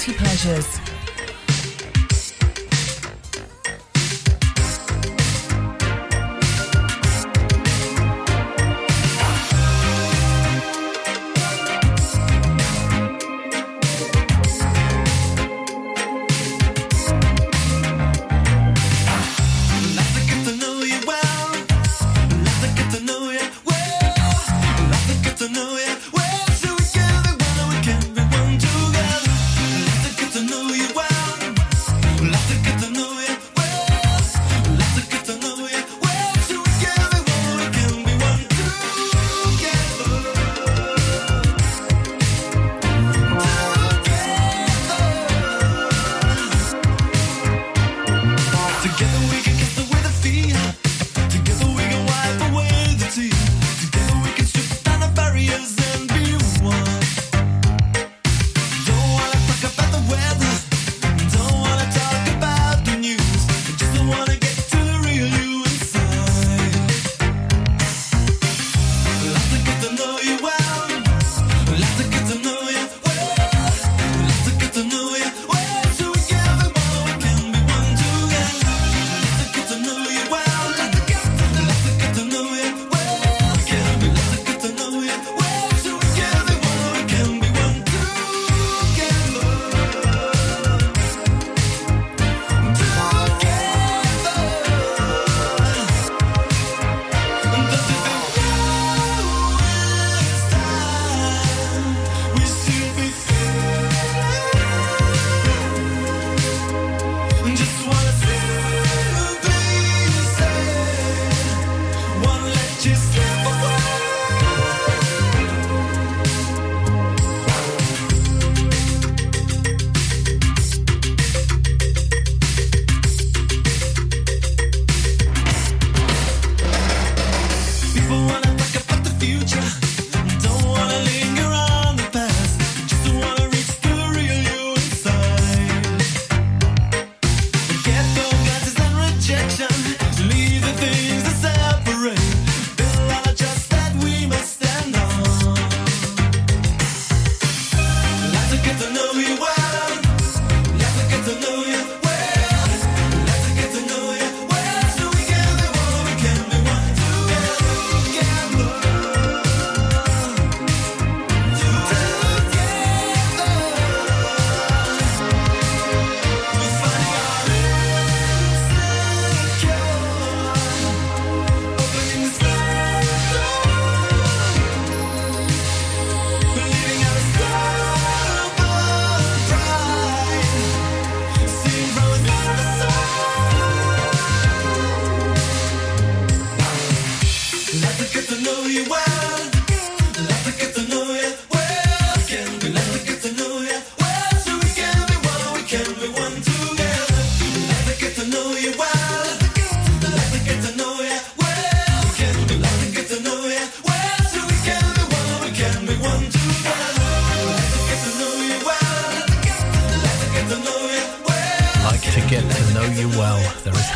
Guilty 0.05 0.19
Pleasures. 0.19 0.82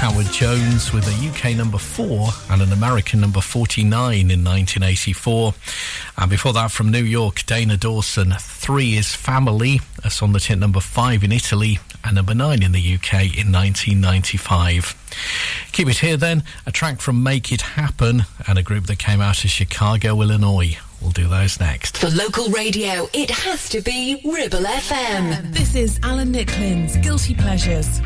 Howard 0.07 0.27
Jones 0.27 0.93
with 0.93 1.05
a 1.09 1.29
UK 1.29 1.57
number 1.57 1.79
four 1.79 2.29
and 2.49 2.63
an 2.63 2.71
American 2.71 3.21
number 3.21 3.41
49 3.41 3.91
in 4.31 4.45
1984. 4.45 5.53
And 6.17 6.31
before 6.31 6.53
that, 6.53 6.71
from 6.71 6.93
New 6.93 7.03
York, 7.03 7.45
Dana 7.45 7.77
Dawson, 7.77 8.33
Three 8.39 8.95
is 8.95 9.17
Family. 9.17 9.81
That's 10.01 10.23
on 10.23 10.33
the 10.33 10.39
tit 10.39 10.61
number 10.61 10.79
five 10.79 11.25
in 11.25 11.33
Italy 11.33 11.81
and 12.05 12.15
number 12.15 12.37
nine 12.37 12.63
in 12.63 12.71
the 12.71 12.79
UK 12.79 13.37
in 13.37 13.51
1995. 13.51 14.95
Keep 15.73 15.89
it 15.89 15.99
here 15.99 16.17
then. 16.17 16.45
A 16.67 16.71
track 16.71 17.01
from 17.01 17.25
Make 17.25 17.51
It 17.51 17.63
Happen 17.63 18.27
and 18.47 18.59
a 18.59 18.63
group 18.63 18.87
that 18.87 19.01
came 19.01 19.21
out 19.21 19.43
of 19.43 19.51
Chicago, 19.51 20.23
Illinois. 20.23 20.79
We'll 21.03 21.11
do 21.11 21.27
those 21.27 21.59
next. 21.59 21.99
For 21.99 22.11
local 22.11 22.49
radio, 22.51 23.09
it 23.13 23.33
has 23.33 23.69
to 23.71 23.81
be 23.81 24.23
Ribble 24.25 24.67
FM. 24.67 25.53
This 25.53 25.75
is 25.75 25.99
Alan 26.05 26.33
Nicklin's 26.33 26.97
Guilty 26.99 27.35
Pleasures. 27.35 28.01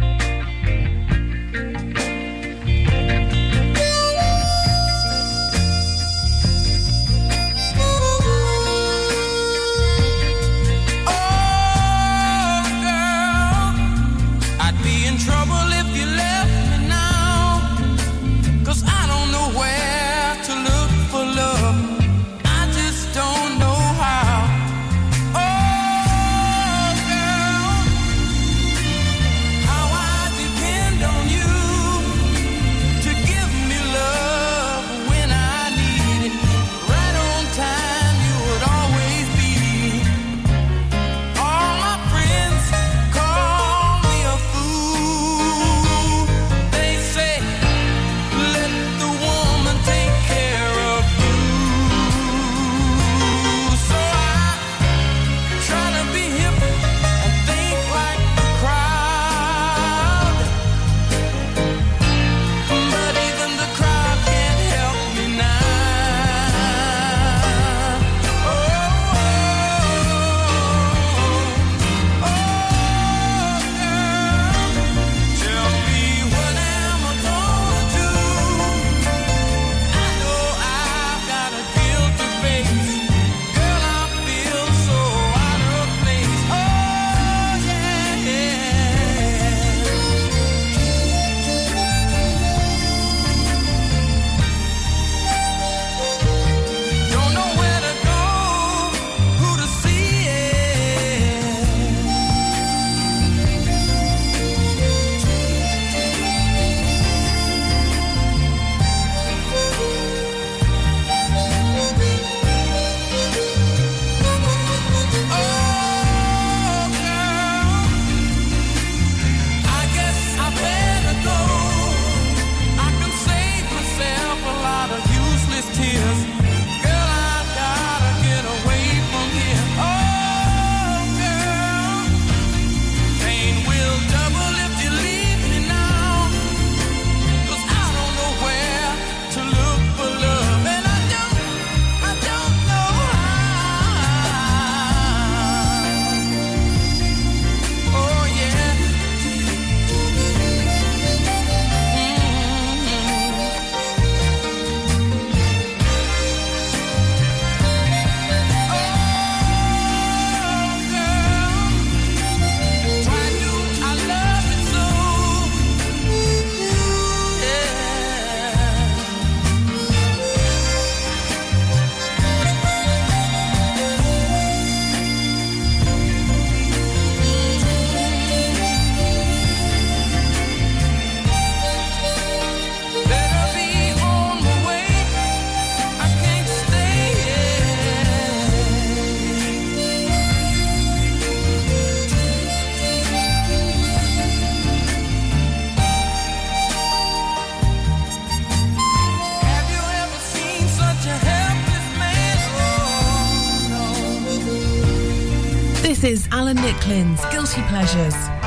Franklin's 206.81 207.21
Guilty 207.27 207.61
Pleasures. 207.69 208.40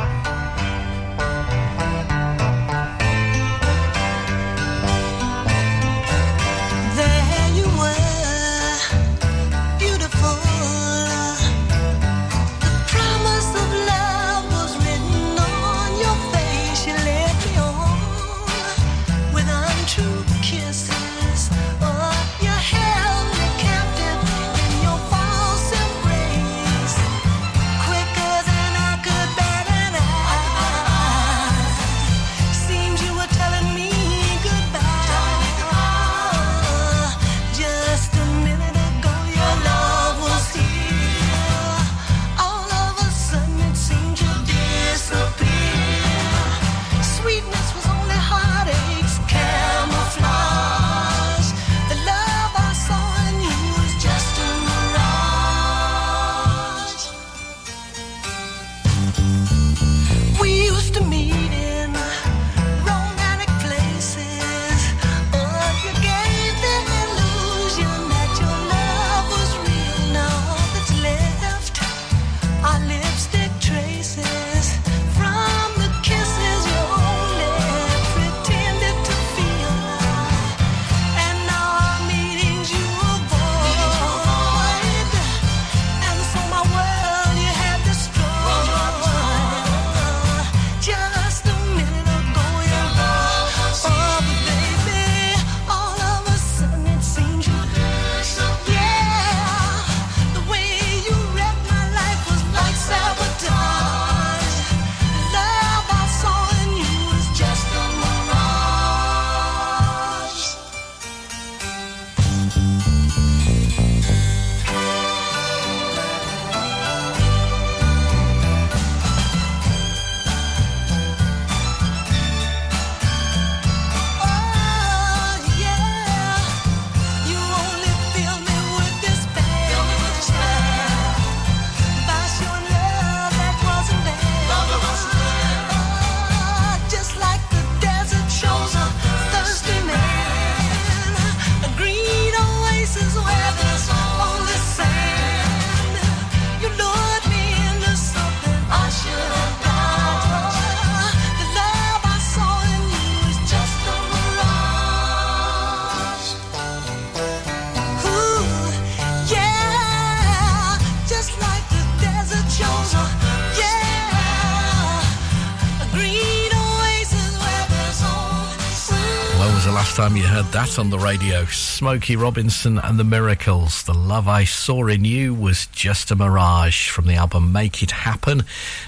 that 170.53 170.77
on 170.77 170.91
the 170.91 170.99
radio. 170.99 171.45
Smokey 171.45 172.15
Robinson 172.15 172.77
and 172.77 172.99
the 172.99 173.03
Miracles. 173.03 173.81
The 173.83 173.93
love 173.93 174.27
I 174.27 174.43
saw 174.43 174.85
in 174.87 175.03
you 175.03 175.33
was 175.33 175.65
just 175.67 176.11
a 176.11 176.15
mirage 176.15 176.89
from 176.89 177.07
the 177.07 177.15
album 177.15 177.51
Make 177.51 177.81
It 177.81 177.89
Happen. 177.89 178.43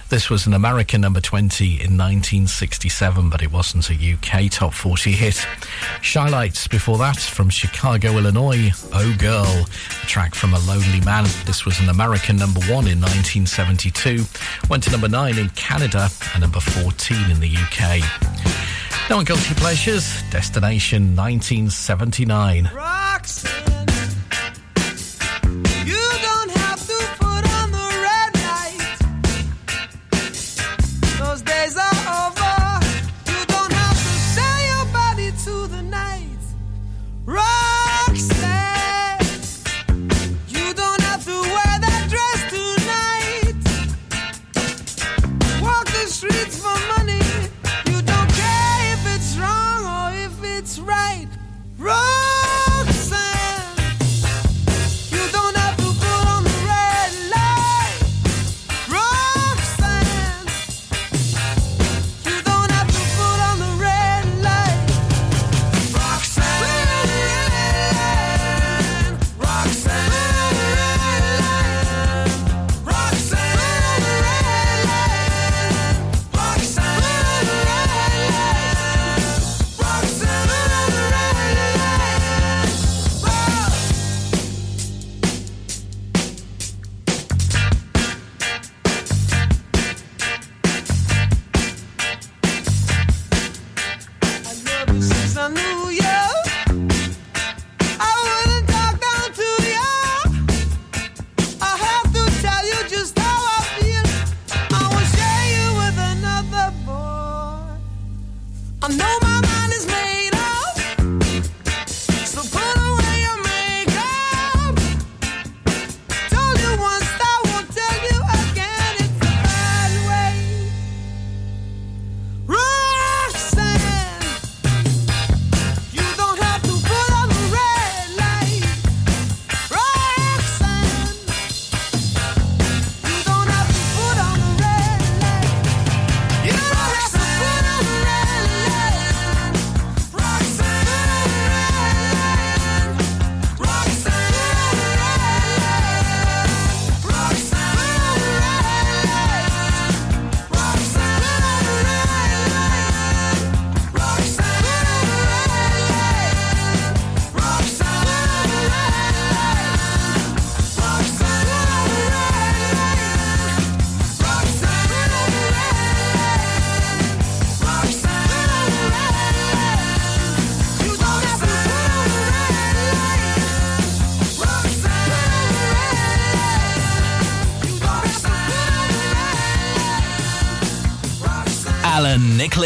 This 0.10 0.30
was 0.30 0.46
an 0.46 0.54
American 0.54 1.02
number 1.02 1.20
20 1.20 1.66
in 1.66 1.98
1967, 1.98 3.30
but 3.30 3.42
it 3.42 3.52
wasn't 3.52 3.90
a 3.90 3.94
UK 3.94 4.52
top 4.52 4.74
40 4.74 5.12
hit. 5.12 5.44
Chi-Lites 6.04 6.68
before 6.68 7.00
that 7.00 7.18
from 7.18 7.50
Chicago, 7.50 8.18
Illinois. 8.18 8.72
Oh 8.94 9.16
Girl, 9.18 9.46
a 9.46 10.06
track 10.06 10.36
from 10.36 10.54
A 10.54 10.60
Lonely 10.60 11.02
Man. 11.02 11.24
This 11.46 11.66
was 11.66 11.80
an 11.80 11.90
American 11.90 12.38
number 12.38 12.60
one 12.62 12.88
in 12.88 13.02
1972. 13.02 14.24
Went 14.70 14.84
to 14.84 14.92
number 14.92 15.10
nine 15.10 15.40
in 15.40 15.50
Canada 15.50 16.10
and 16.34 16.42
number 16.42 16.60
14 16.60 17.32
in 17.32 17.40
the 17.40 17.56
UK. 17.56 18.55
No 19.08 19.20
on 19.20 19.24
Guilty 19.24 19.54
Pleasures, 19.54 20.24
Destination 20.32 21.16
1979. 21.16 22.72
Rocks! 22.74 23.55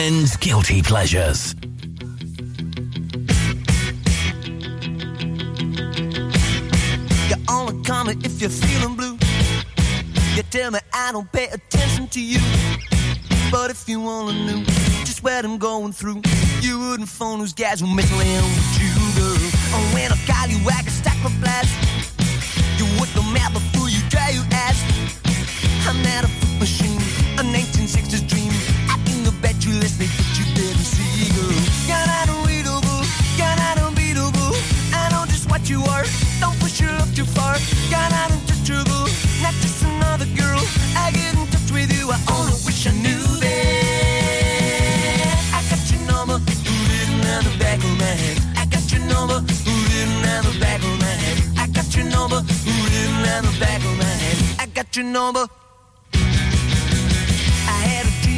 Nicklin's 0.10 0.38
Guilty 0.38 0.82
Pleasures. 0.82 1.54
You're 7.30 7.38
only 7.48 7.84
coming 7.84 8.20
if 8.24 8.42
you're 8.42 8.50
feeling 8.50 8.96
blue. 8.96 9.18
You 10.36 10.42
tell 10.50 10.72
me 10.72 10.80
I 10.94 11.12
don't 11.12 11.32
pay 11.32 11.48
attention 11.50 12.08
to 12.08 12.22
you. 12.22 12.40
But 13.52 13.70
if 13.70 13.88
you 13.88 14.02
wanna 14.02 14.34
know 14.34 14.64
just 15.06 15.24
what 15.24 15.46
I'm 15.46 15.60
going 15.60 15.92
through, 15.92 16.24
you 16.62 16.80
wouldn't 16.80 17.10
phone 17.10 17.40
those 17.40 17.54
guys 17.54 17.80
who 17.80 17.88
mess 17.96 18.12
around 18.12 18.69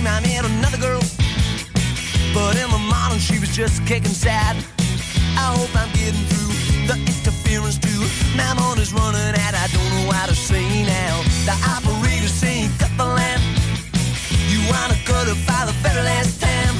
dream 0.01 0.13
I 0.13 0.19
met 0.21 0.45
another 0.45 0.77
girl, 0.77 1.01
but 2.33 2.57
in 2.57 2.69
the 2.69 2.77
morning 2.77 3.19
she 3.19 3.39
was 3.39 3.55
just 3.55 3.85
kicking 3.85 4.13
sad. 4.13 4.55
I 5.37 5.53
hope 5.55 5.73
I'm 5.75 5.91
getting 5.93 6.25
through 6.29 6.53
the 6.87 6.97
interference 6.97 7.77
too. 7.77 8.01
My 8.35 8.53
motor's 8.53 8.93
running 8.93 9.35
out, 9.43 9.53
I 9.53 9.67
don't 9.71 9.89
know 9.95 10.11
how 10.11 10.27
to 10.27 10.35
say 10.35 10.83
now. 10.83 11.21
The 11.45 11.55
operator's 11.75 12.33
saying 12.33 12.69
cut 12.79 12.91
the 12.97 13.05
lamp. 13.05 13.41
You 14.49 14.59
wanna 14.69 14.97
cut 15.05 15.27
it 15.27 15.39
by 15.47 15.65
the 15.65 15.75
very 15.83 16.03
last 16.03 16.41
time. 16.41 16.75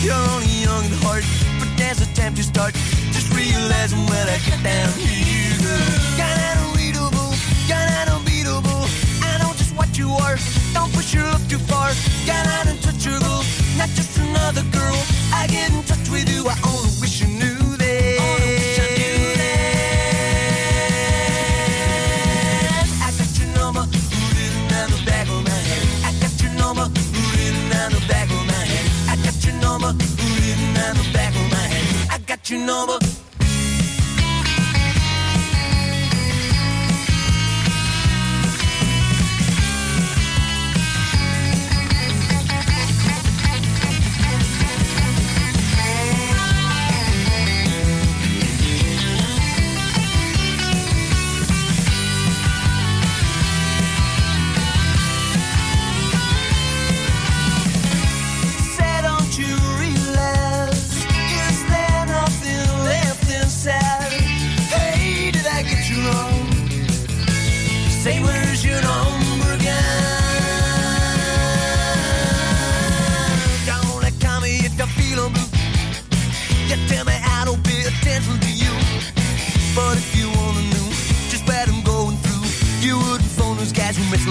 You're 0.00 0.24
only 0.34 0.52
young 0.64 0.84
at 0.84 0.96
heart, 1.04 1.24
but 1.58 1.68
there's 1.76 2.00
a 2.00 2.08
time 2.14 2.34
to 2.34 2.42
start. 2.42 2.74
Just 3.12 3.32
realizing 3.34 4.00
when 4.06 4.26
I 4.28 4.38
get 4.46 4.62
down 4.62 4.92
here, 4.92 5.58
girl. 6.16 6.67
You 9.98 10.10
are. 10.10 10.36
Don't 10.72 10.92
push 10.92 11.12
your 11.12 11.24
love 11.24 11.46
too 11.48 11.58
far. 11.58 11.90
You're 12.24 12.44
not 12.44 12.66
untouchable, 12.68 13.42
not 13.76 13.90
just 13.98 14.16
another 14.18 14.62
girl. 14.70 14.98
I 15.34 15.46
get 15.48 15.72
in 15.72 15.82
touch 15.82 16.08
with 16.08 16.28
you. 16.32 16.46
I 16.46 16.56
only 16.70 16.92
wish 17.02 17.20
you 17.20 17.26
knew 17.26 17.58
that. 17.82 18.18
I 18.20 18.30
own 18.30 18.40
wish 18.46 18.78
I 18.78 18.86
knew 18.98 19.26
they 19.42 19.58
got 23.18 23.32
your 23.40 23.50
number, 23.58 23.84
booted 24.14 24.52
another 24.70 25.00
bag 25.04 25.28
on. 25.34 25.44
I 26.06 26.12
got 26.22 26.34
your 26.42 26.52
number, 26.54 26.86
booted 27.14 27.54
another 27.66 28.02
bag 28.06 28.30
on 28.30 28.46
my 28.46 28.62
head. 28.70 28.86
I 29.10 29.16
got 29.24 29.36
your 29.44 29.54
normal, 29.54 29.92
booted 29.92 30.60
nano 30.74 31.02
bag 31.12 31.34
on. 31.34 31.50
I 32.10 32.18
got 32.26 32.48
your 32.50 32.60
number 32.60 33.17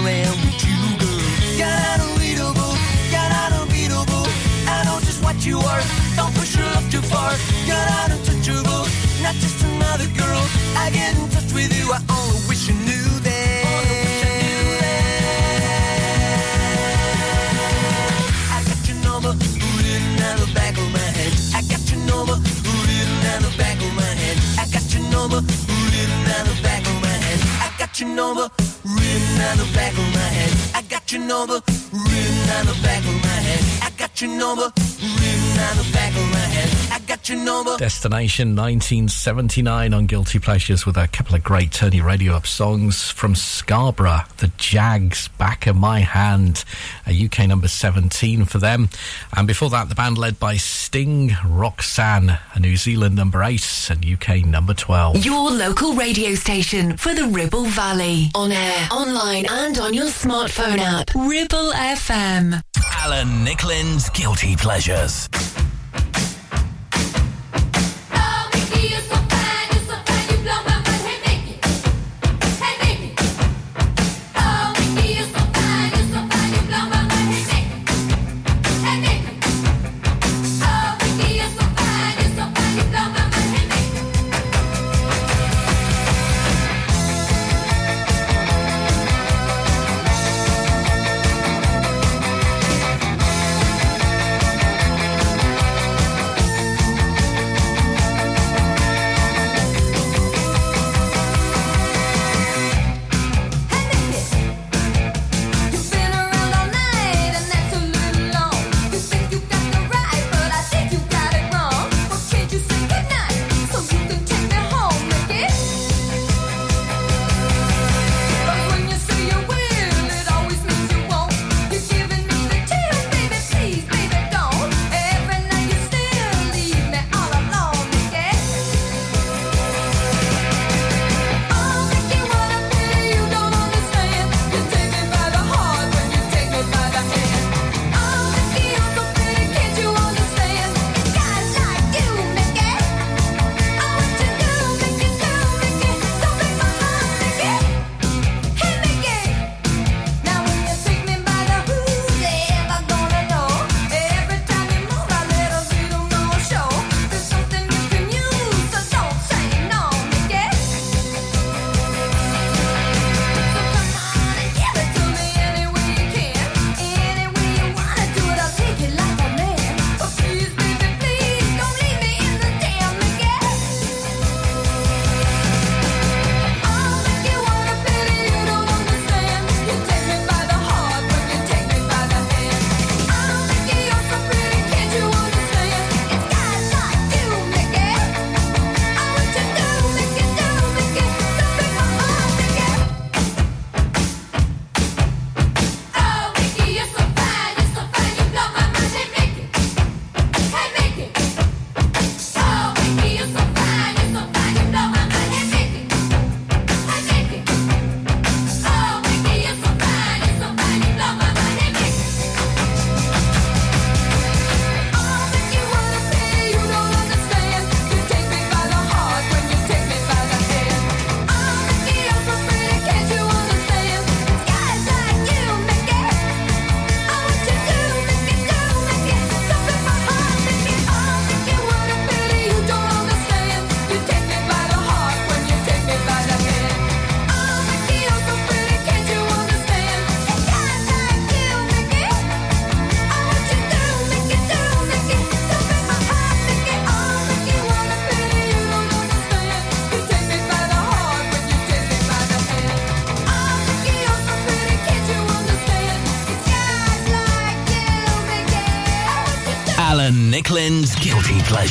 around 0.04 0.38
with 0.46 0.60
you, 0.66 0.78
girl. 1.02 1.22
You're 1.58 1.66
not 1.66 1.98
unreadable, 2.06 2.74
you're 3.10 3.30
not 3.36 3.50
unbeatable. 3.58 4.26
I 4.66 4.84
know 4.86 4.98
just 5.00 5.22
what 5.24 5.44
you 5.44 5.58
are. 5.58 5.82
Don't 6.16 6.34
push 6.34 6.56
your 6.56 6.66
love 6.74 6.86
too 6.90 7.02
far. 7.02 7.32
You're 7.66 7.86
not 7.94 8.10
untouchable, 8.14 8.84
not 9.22 9.34
just 9.42 9.58
another 9.64 10.08
girl. 10.14 10.42
I 10.76 10.90
get 10.90 11.16
in 11.18 11.28
touch 11.30 11.52
with 11.52 11.72
you. 11.78 11.86
I 11.92 12.00
only 12.10 12.40
wish 12.48 12.68
you 12.68 12.74
knew 12.86 13.06
that. 13.26 13.64
I 18.54 18.58
got 18.68 18.80
your 18.88 18.98
number 19.02 19.32
written 19.82 20.16
the 20.38 20.48
back 20.54 20.74
of 20.78 20.88
my 20.92 21.08
head. 21.18 21.32
I 21.54 21.62
got 21.66 21.82
your 21.90 22.00
number 22.06 22.36
written 22.86 23.18
the 23.42 23.52
back 23.58 23.78
of 23.82 23.92
my 23.94 24.12
head. 24.22 24.38
I 24.62 24.64
got 24.70 24.86
your 24.94 25.04
number 25.10 25.40
written 25.90 26.20
the 26.46 26.54
back 26.62 26.86
of 26.86 26.96
my 27.02 27.16
head. 27.26 27.40
I 27.66 27.68
got 27.78 27.98
your 28.00 28.10
number 28.10 28.46
the 29.68 29.76
back 29.76 29.92
of 29.92 30.14
my 30.14 30.28
head. 30.38 30.52
I 30.74 30.82
got 30.82 31.12
your 31.12 31.22
number 31.22 31.60
written 31.92 32.50
on 32.56 32.66
the 32.66 32.78
back 32.82 33.04
of 33.04 33.14
my 33.22 33.38
head. 33.48 33.62
I 33.82 33.90
got 33.96 34.20
your 34.20 34.30
number 34.30 34.70
written 34.74 35.58
on 35.68 35.76
the 35.76 35.88
back 35.92 36.12
of 36.16 36.22
my 36.22 36.36
head. 36.36 36.37
Destination 37.78 38.56
1979 38.56 39.94
on 39.94 40.06
Guilty 40.06 40.38
Pleasures 40.38 40.86
with 40.86 40.96
a 40.96 41.08
couple 41.08 41.34
of 41.34 41.42
great 41.42 41.72
Tony 41.72 42.00
Radio 42.00 42.32
Up 42.34 42.46
songs 42.46 43.10
from 43.10 43.34
Scarborough, 43.34 44.22
The 44.38 44.50
Jags, 44.56 45.28
Back 45.28 45.66
of 45.66 45.76
My 45.76 46.00
Hand, 46.00 46.64
a 47.06 47.24
UK 47.26 47.46
number 47.48 47.68
17 47.68 48.44
for 48.44 48.58
them. 48.58 48.88
And 49.36 49.46
before 49.46 49.70
that, 49.70 49.88
the 49.88 49.94
band 49.94 50.18
led 50.18 50.38
by 50.38 50.56
Sting, 50.56 51.32
Roxanne, 51.46 52.38
a 52.54 52.60
New 52.60 52.76
Zealand 52.76 53.16
number 53.16 53.42
8 53.42 53.90
and 53.90 54.04
UK 54.04 54.44
number 54.44 54.74
12. 54.74 55.24
Your 55.24 55.50
local 55.50 55.94
radio 55.94 56.34
station 56.34 56.96
for 56.96 57.14
the 57.14 57.26
Ribble 57.26 57.64
Valley. 57.66 58.30
On 58.34 58.50
air, 58.52 58.88
online, 58.90 59.46
and 59.48 59.78
on 59.78 59.94
your 59.94 60.06
smartphone 60.06 60.78
app. 60.78 61.10
Ribble 61.14 61.72
FM. 61.72 62.60
Alan 63.00 63.44
Nicklin's 63.44 64.08
Guilty 64.10 64.56
Pleasures. 64.56 65.28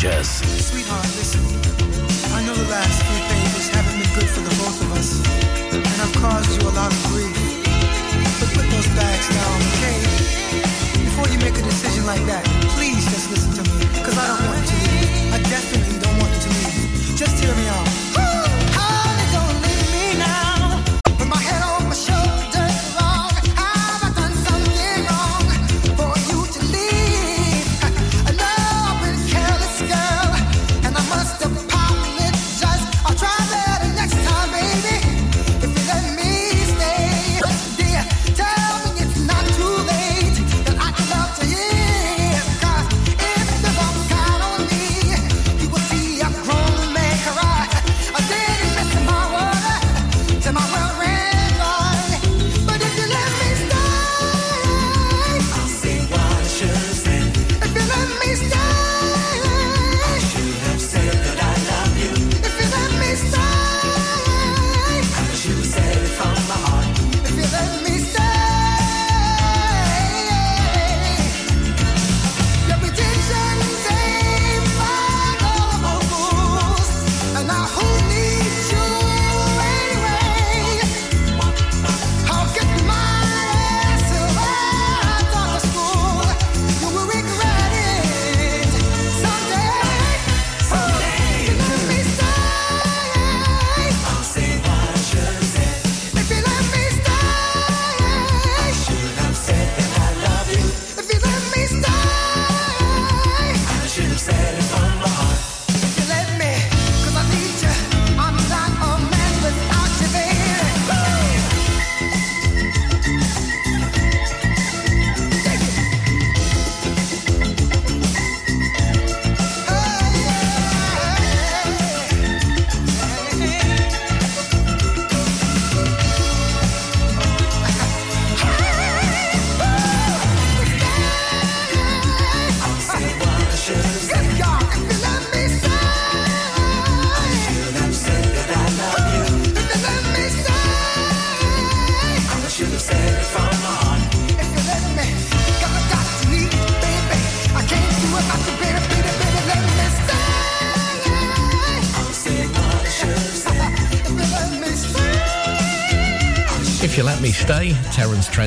Sanchez. 0.08 0.37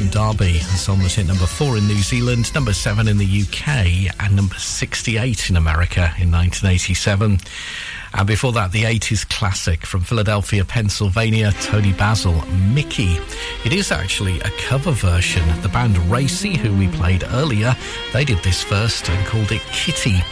Trent 0.01 0.13
D'Arby. 0.15 0.53
The 0.53 0.99
was 1.03 1.15
hit 1.17 1.27
number 1.27 1.45
four 1.45 1.77
in 1.77 1.87
New 1.87 1.99
Zealand, 1.99 2.55
number 2.55 2.73
seven 2.73 3.07
in 3.07 3.19
the 3.19 3.43
UK, 3.43 4.11
and 4.19 4.35
number 4.35 4.55
68 4.55 5.51
in 5.51 5.57
America 5.59 6.15
in 6.19 6.33
1987. 6.33 7.39
And 8.15 8.27
before 8.27 8.53
that, 8.53 8.73
the 8.73 8.85
80s 8.85 9.29
classic 9.29 9.85
from 9.85 10.01
Philadelphia, 10.01 10.65
Pennsylvania, 10.65 11.53
Toni 11.61 11.93
Basil, 11.93 12.33
Mickey. 12.73 13.19
It 13.67 13.75
is 13.75 13.93
actually 13.93 14.41
a 14.41 14.51
cover 14.69 14.93
version. 14.93 15.43
The 15.61 15.69
band 15.69 15.99
Racey, 16.11 16.57
who 16.57 16.75
we 16.79 16.89
played 16.89 17.25
earlier, 17.33 17.77
they 18.15 18.25
did 18.25 18.39
this 18.39 18.63
first 18.63 19.11
and 19.11 19.27
called 19.27 19.53
it 19.53 19.61
Kitty. 19.73 20.23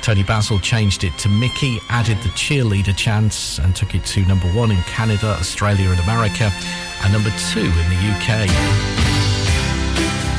Toni 0.00 0.24
Basil 0.24 0.58
changed 0.58 1.04
it 1.04 1.16
to 1.18 1.28
Mickey, 1.28 1.78
added 1.90 2.18
the 2.18 2.30
cheerleader 2.30 2.96
chants, 2.96 3.60
and 3.60 3.76
took 3.76 3.94
it 3.94 4.04
to 4.06 4.24
number 4.26 4.48
one 4.48 4.72
in 4.72 4.82
Canada, 4.82 5.36
Australia, 5.38 5.90
and 5.90 6.00
America, 6.00 6.50
and 7.04 7.12
number 7.12 7.30
two 7.52 7.60
in 7.60 7.88
the 7.88 8.98
UK 8.98 9.01
thank 9.94 10.26
you 10.26 10.31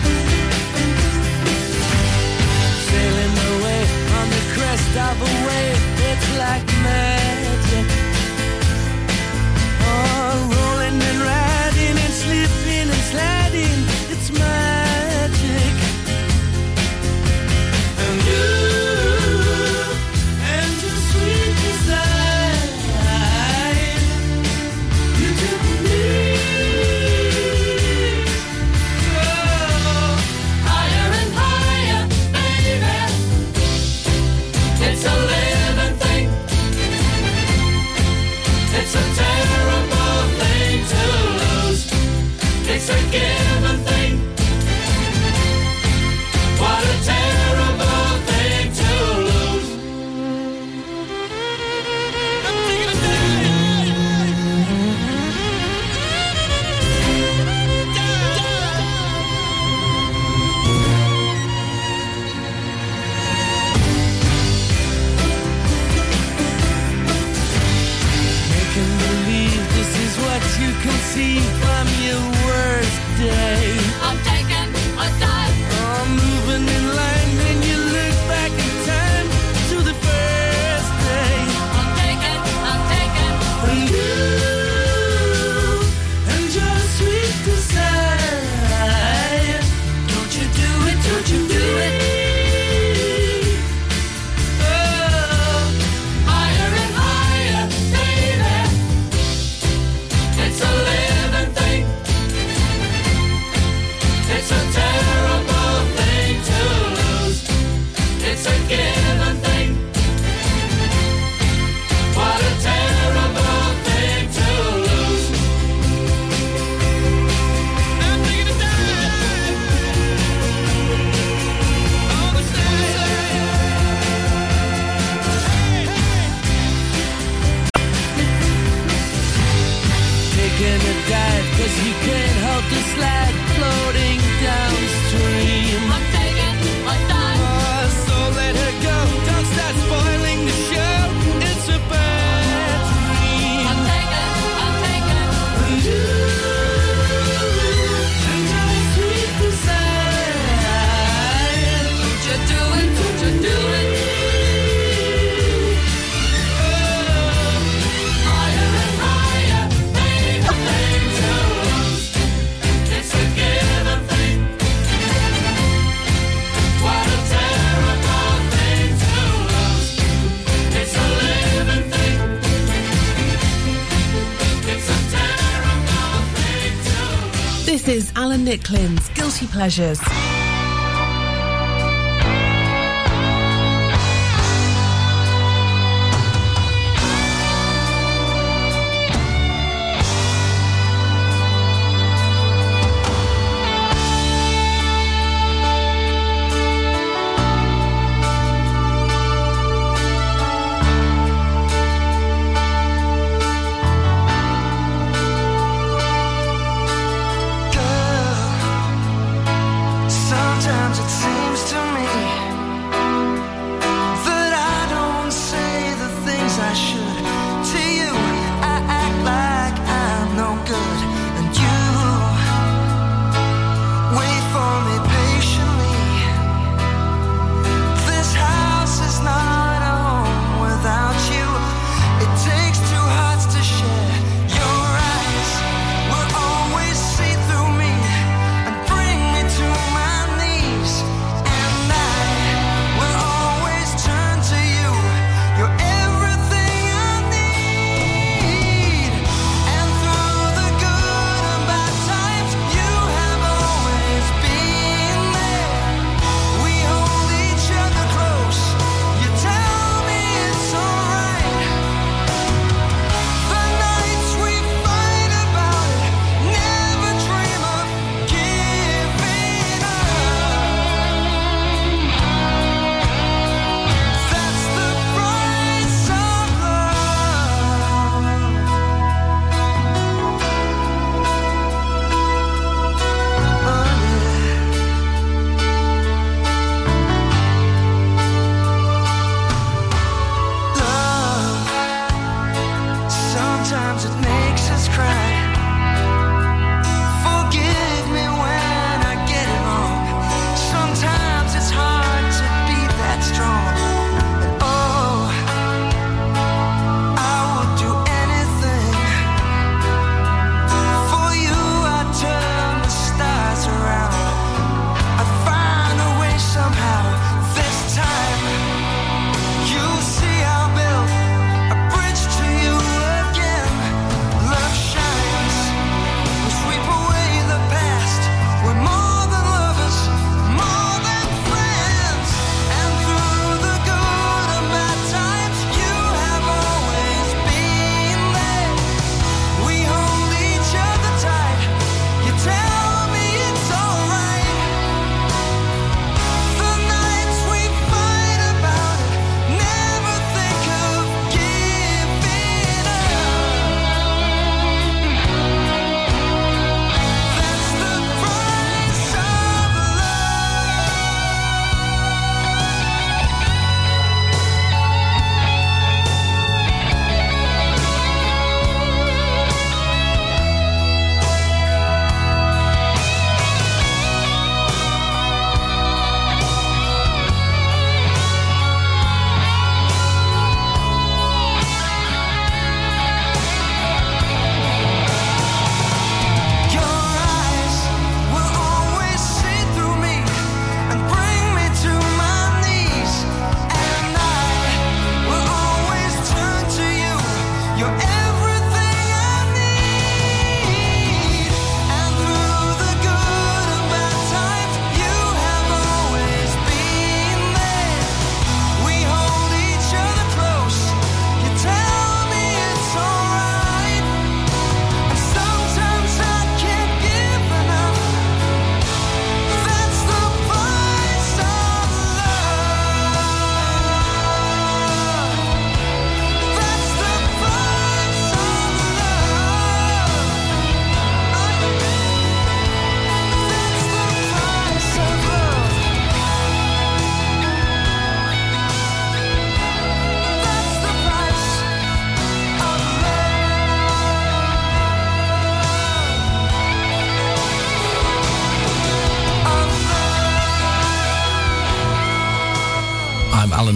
Alan 178.54 179.10
Guilty 179.16 179.48
Pleasures. 179.48 180.33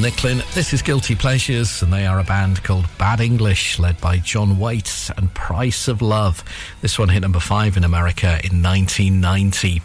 Nicklin. 0.08 0.54
This 0.54 0.72
is 0.72 0.82
Guilty 0.82 1.16
Pleasures, 1.16 1.82
and 1.82 1.92
they 1.92 2.06
are 2.06 2.18
a 2.18 2.24
band 2.24 2.64
called 2.64 2.86
Bad 2.98 3.20
English, 3.20 3.78
led 3.78 4.00
by 4.00 4.20
John 4.20 4.58
Waits 4.58 5.10
and 5.10 5.34
Price 5.34 5.90
of 5.90 6.02
Love. 6.02 6.46
This 6.80 6.98
one 6.98 7.10
hit 7.10 7.20
number 7.20 7.42
five 7.42 7.76
in 7.76 7.84
America 7.84 8.40
in 8.42 8.64
1990. 8.64 9.82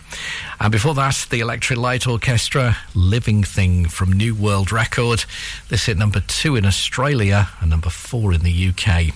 And 0.60 0.70
before 0.70 0.94
that, 0.94 1.26
the 1.28 1.40
Electric 1.40 1.76
Light 1.76 2.06
Orchestra, 2.06 2.76
Living 2.94 3.42
Thing 3.42 3.86
from 3.86 4.12
New 4.12 4.36
World 4.36 4.70
Record. 4.70 5.24
This 5.70 5.86
hit 5.86 5.98
number 5.98 6.20
two 6.20 6.54
in 6.54 6.66
Australia 6.66 7.48
and 7.60 7.68
number 7.68 7.90
four 7.90 8.32
in 8.32 8.42
the 8.42 8.68
UK. 8.68 9.12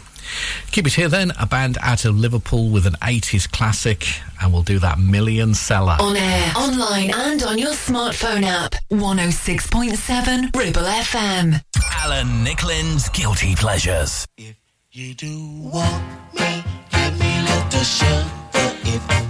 Keep 0.70 0.86
it 0.86 0.94
here 0.94 1.08
then, 1.08 1.32
a 1.38 1.46
band 1.46 1.78
out 1.80 2.04
of 2.04 2.16
Liverpool 2.16 2.70
with 2.70 2.86
an 2.86 2.94
80s 2.94 3.50
classic, 3.50 4.06
and 4.40 4.52
we'll 4.52 4.62
do 4.62 4.78
that 4.78 4.98
million 4.98 5.54
seller. 5.54 5.96
On 6.00 6.16
air, 6.16 6.52
online, 6.56 7.12
and 7.14 7.42
on 7.42 7.58
your 7.58 7.72
smartphone 7.72 8.44
app. 8.44 8.74
106.7 8.90 10.56
Ribble 10.56 10.82
FM. 10.82 11.60
Alan 12.02 12.44
Nicklin's 12.44 13.08
Guilty 13.10 13.54
Pleasures. 13.56 14.26
If 14.36 14.56
you 14.92 15.14
do 15.14 15.70
want 15.72 16.04
me, 16.34 16.64
give 16.90 17.18
me 17.18 17.38
a 17.38 17.42
little 17.42 17.82
sugar. 17.82 18.24
If 18.84 19.25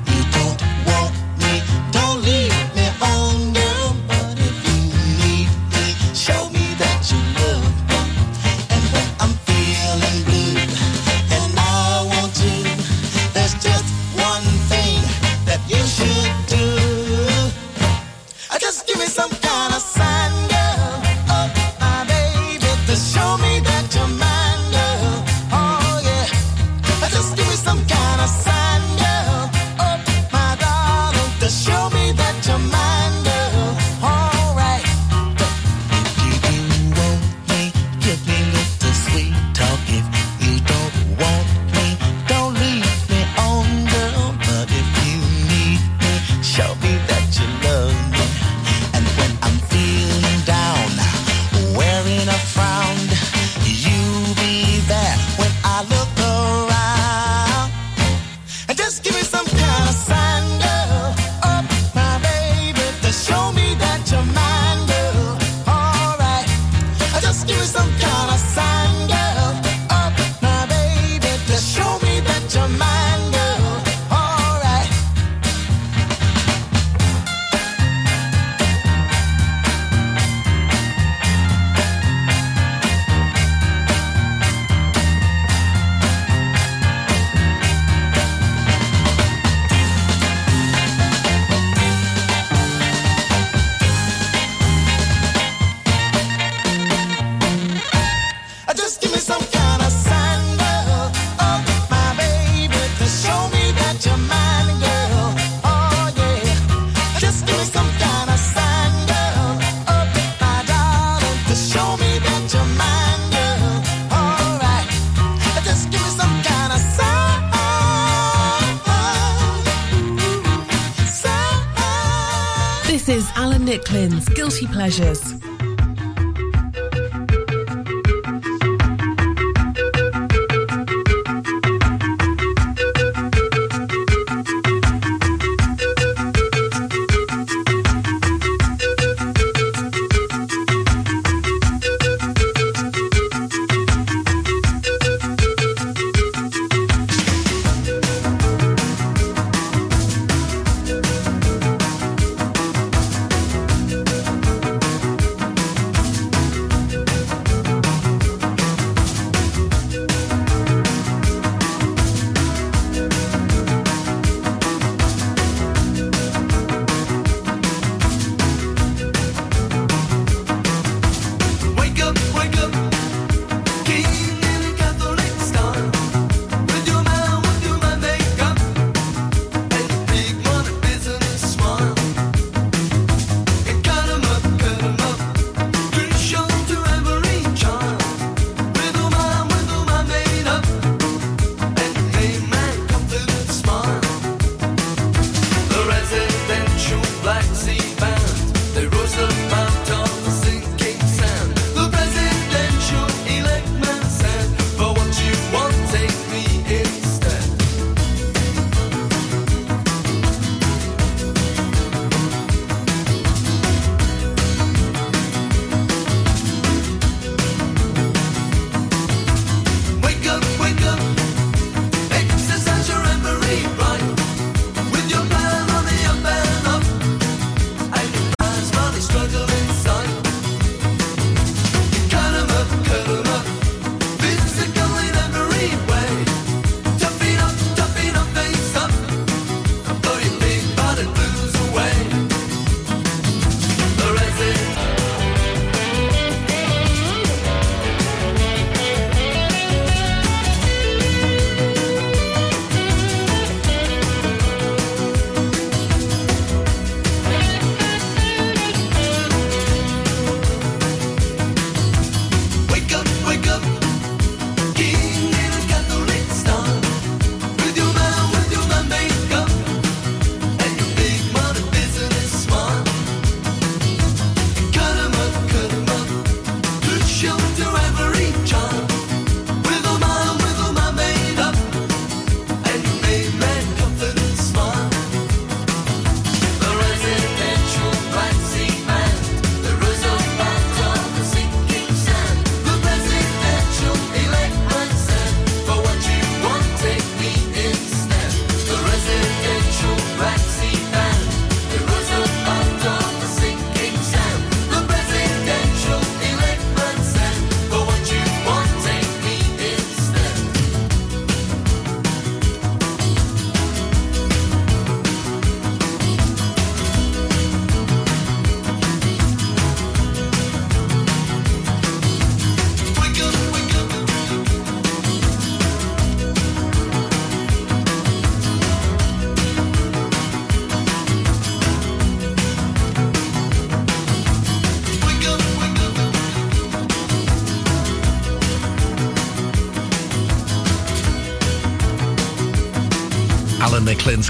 Laranjas. 124.98 125.25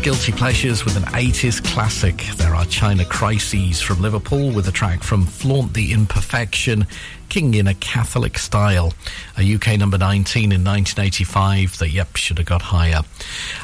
Guilty 0.06 0.30
Pleasures 0.30 0.84
with 0.84 0.96
an 0.96 1.02
80s 1.02 1.60
classic. 1.64 2.18
There 2.36 2.54
are 2.54 2.64
China 2.66 3.04
Crisis 3.04 3.80
from 3.80 4.00
Liverpool 4.00 4.52
with 4.52 4.68
a 4.68 4.70
track 4.70 5.02
from 5.02 5.26
Flaunt 5.26 5.74
the 5.74 5.90
Imperfection, 5.90 6.86
King 7.28 7.54
in 7.54 7.66
a 7.66 7.74
Catholic 7.74 8.38
Style, 8.38 8.92
a 9.36 9.54
UK 9.54 9.76
number 9.76 9.98
19 9.98 10.52
in 10.52 10.62
1985 10.62 11.78
that, 11.78 11.90
yep, 11.90 12.14
should 12.14 12.38
have 12.38 12.46
got 12.46 12.62
higher. 12.62 13.00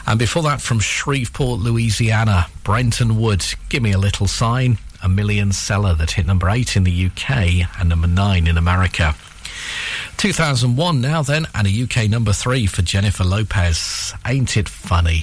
And 0.04 0.18
before 0.18 0.42
that, 0.42 0.60
from 0.60 0.80
Shreveport, 0.80 1.60
Louisiana, 1.60 2.48
Brenton 2.64 3.20
Wood, 3.20 3.46
Give 3.68 3.84
Me 3.84 3.92
a 3.92 3.98
Little 3.98 4.26
Sign, 4.26 4.78
a 5.00 5.08
million 5.08 5.52
seller 5.52 5.94
that 5.94 6.10
hit 6.10 6.26
number 6.26 6.50
8 6.50 6.76
in 6.76 6.82
the 6.82 7.06
UK 7.06 7.70
and 7.78 7.88
number 7.88 8.08
9 8.08 8.48
in 8.48 8.58
America. 8.58 9.14
2001 10.16 11.00
now 11.00 11.22
then, 11.22 11.46
and 11.54 11.68
a 11.68 11.82
UK 11.84 12.10
number 12.10 12.32
3 12.32 12.66
for 12.66 12.82
Jennifer 12.82 13.22
Lopez. 13.22 14.12
Ain't 14.26 14.56
it 14.56 14.68
funny? 14.68 15.22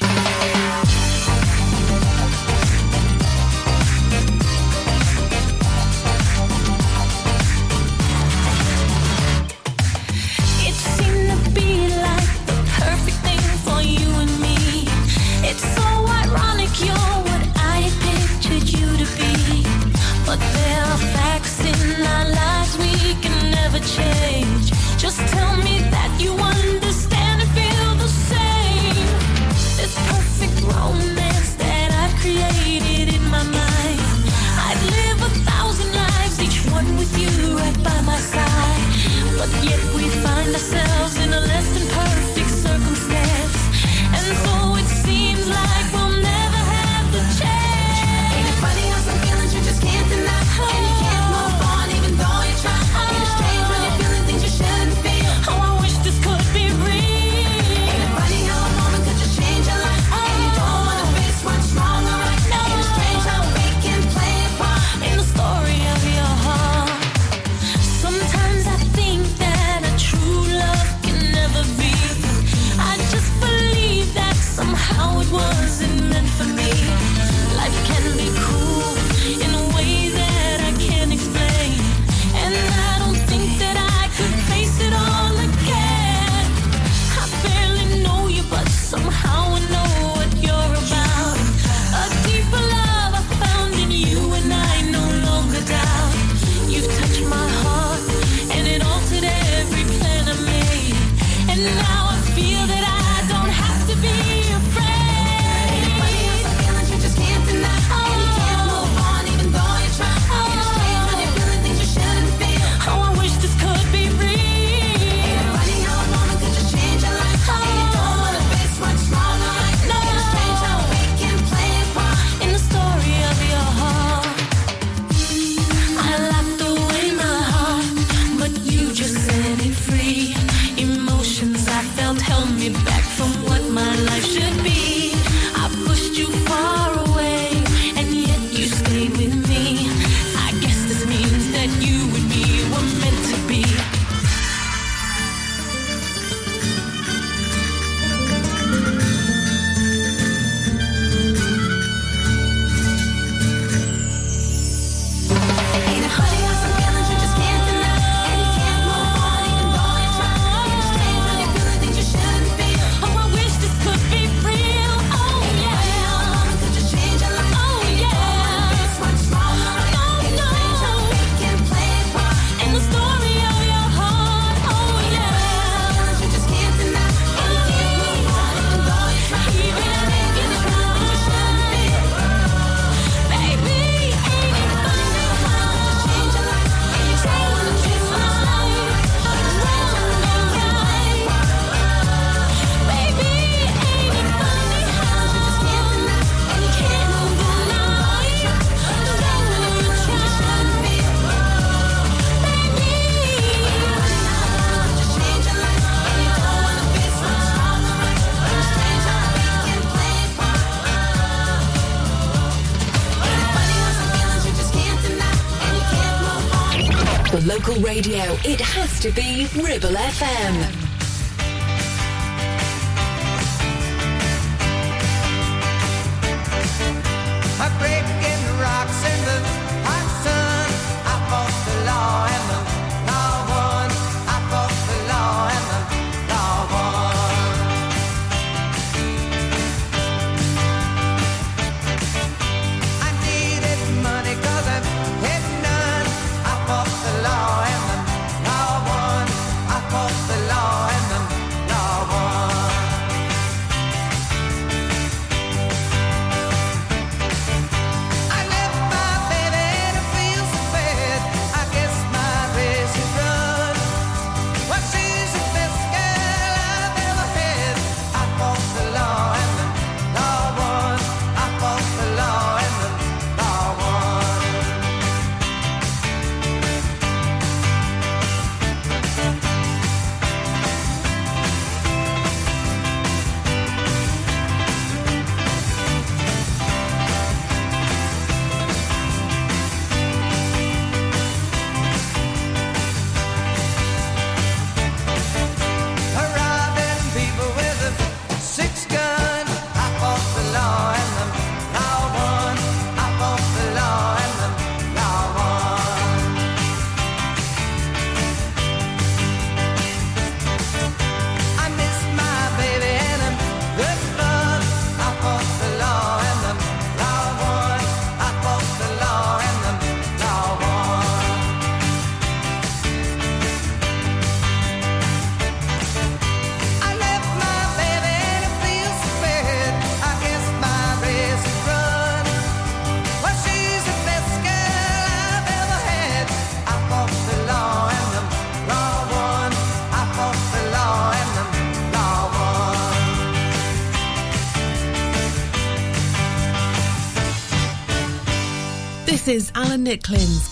Nick 349.79 350.03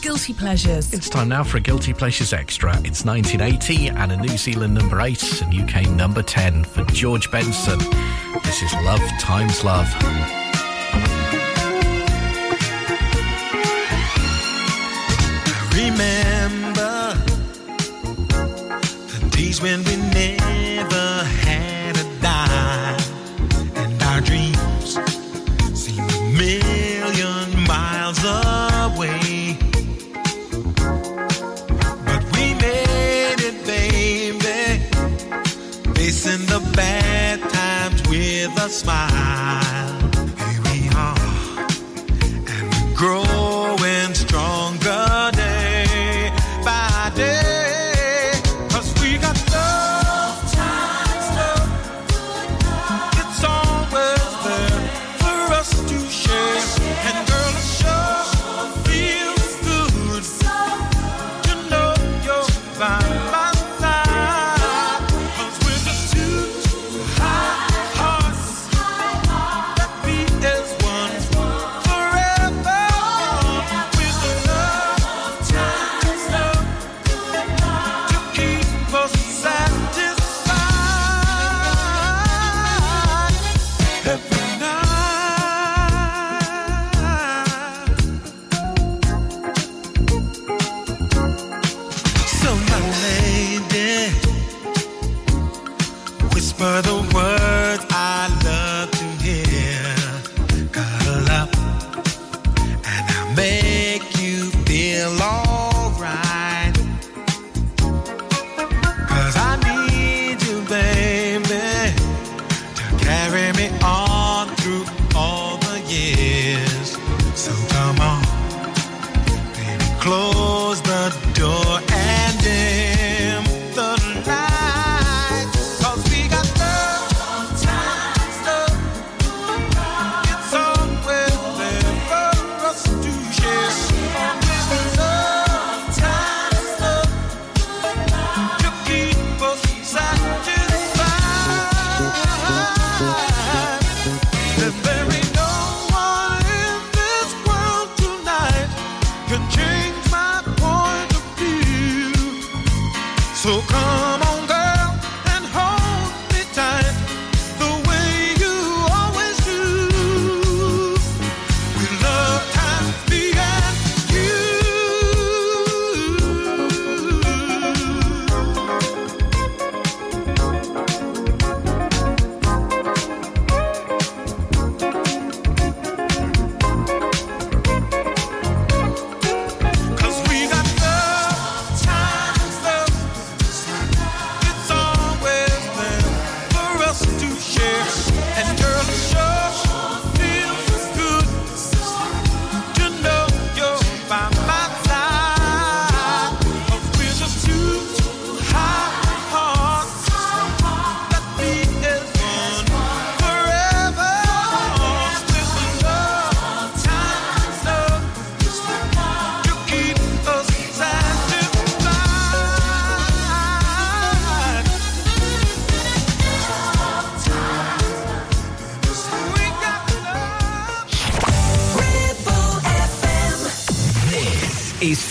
Guilty 0.02 0.34
Pleasures. 0.34 0.94
It's 0.94 1.10
time 1.10 1.30
now 1.30 1.44
for 1.44 1.58
a 1.58 1.60
Guilty 1.60 1.94
Pleasures 1.94 2.32
Extra. 2.34 2.72
It's 2.84 3.04
1980 3.04 3.90
and 3.90 4.12
a 4.12 4.18
New 4.18 4.38
Zealand 4.38 4.74
number 4.74 5.02
8 5.02 5.42
and 5.42 5.54
UK 5.54 5.90
number 5.90 6.22
10 6.22 6.64
for 6.64 6.84
George 6.86 7.30
Benson. 7.30 7.80
This 8.44 8.62
is 8.62 8.74
Love 8.84 9.02
Times 9.20 9.64
Love. 9.64 9.88
I 15.50 15.70
remember 15.74 17.14
the 19.08 19.30
days 19.30 19.62
when 19.62 19.84
we 19.84 19.98
met. 19.98 20.37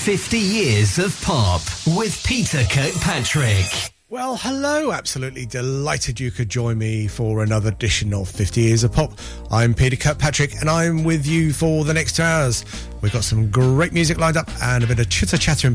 50 0.07 0.39
years 0.39 1.01
of 1.01 1.20
pop 1.23 1.61
with 1.97 2.23
Peter 2.24 2.62
Kirkpatrick. 2.70 3.91
Well, 4.09 4.37
hello. 4.37 4.93
Absolutely 4.93 5.47
delighted 5.47 6.20
you 6.20 6.31
could 6.31 6.49
join 6.49 6.78
me 6.78 7.09
for 7.09 7.43
another 7.43 7.70
edition 7.70 8.15
of 8.15 8.28
50 8.28 8.61
Years 8.61 8.85
of 8.85 8.93
Pop. 8.93 9.19
I'm 9.51 9.74
Peter 9.74 9.97
Kirkpatrick 9.97 10.61
and 10.61 10.70
I'm 10.70 11.03
with 11.03 11.27
you 11.27 11.53
for 11.53 11.85
the 11.85 11.93
next 11.93 12.15
two 12.15 12.23
hours. 12.23 12.65
We've 13.03 13.12
got 13.12 13.24
some 13.24 13.51
great 13.51 13.93
music 13.93 14.19
lined 14.19 14.37
up 14.37 14.49
and 14.62 14.85
a 14.85 14.87
bit 14.87 15.01
of 15.01 15.09
chitter 15.09 15.37
chatter 15.37 15.66
in 15.66 15.74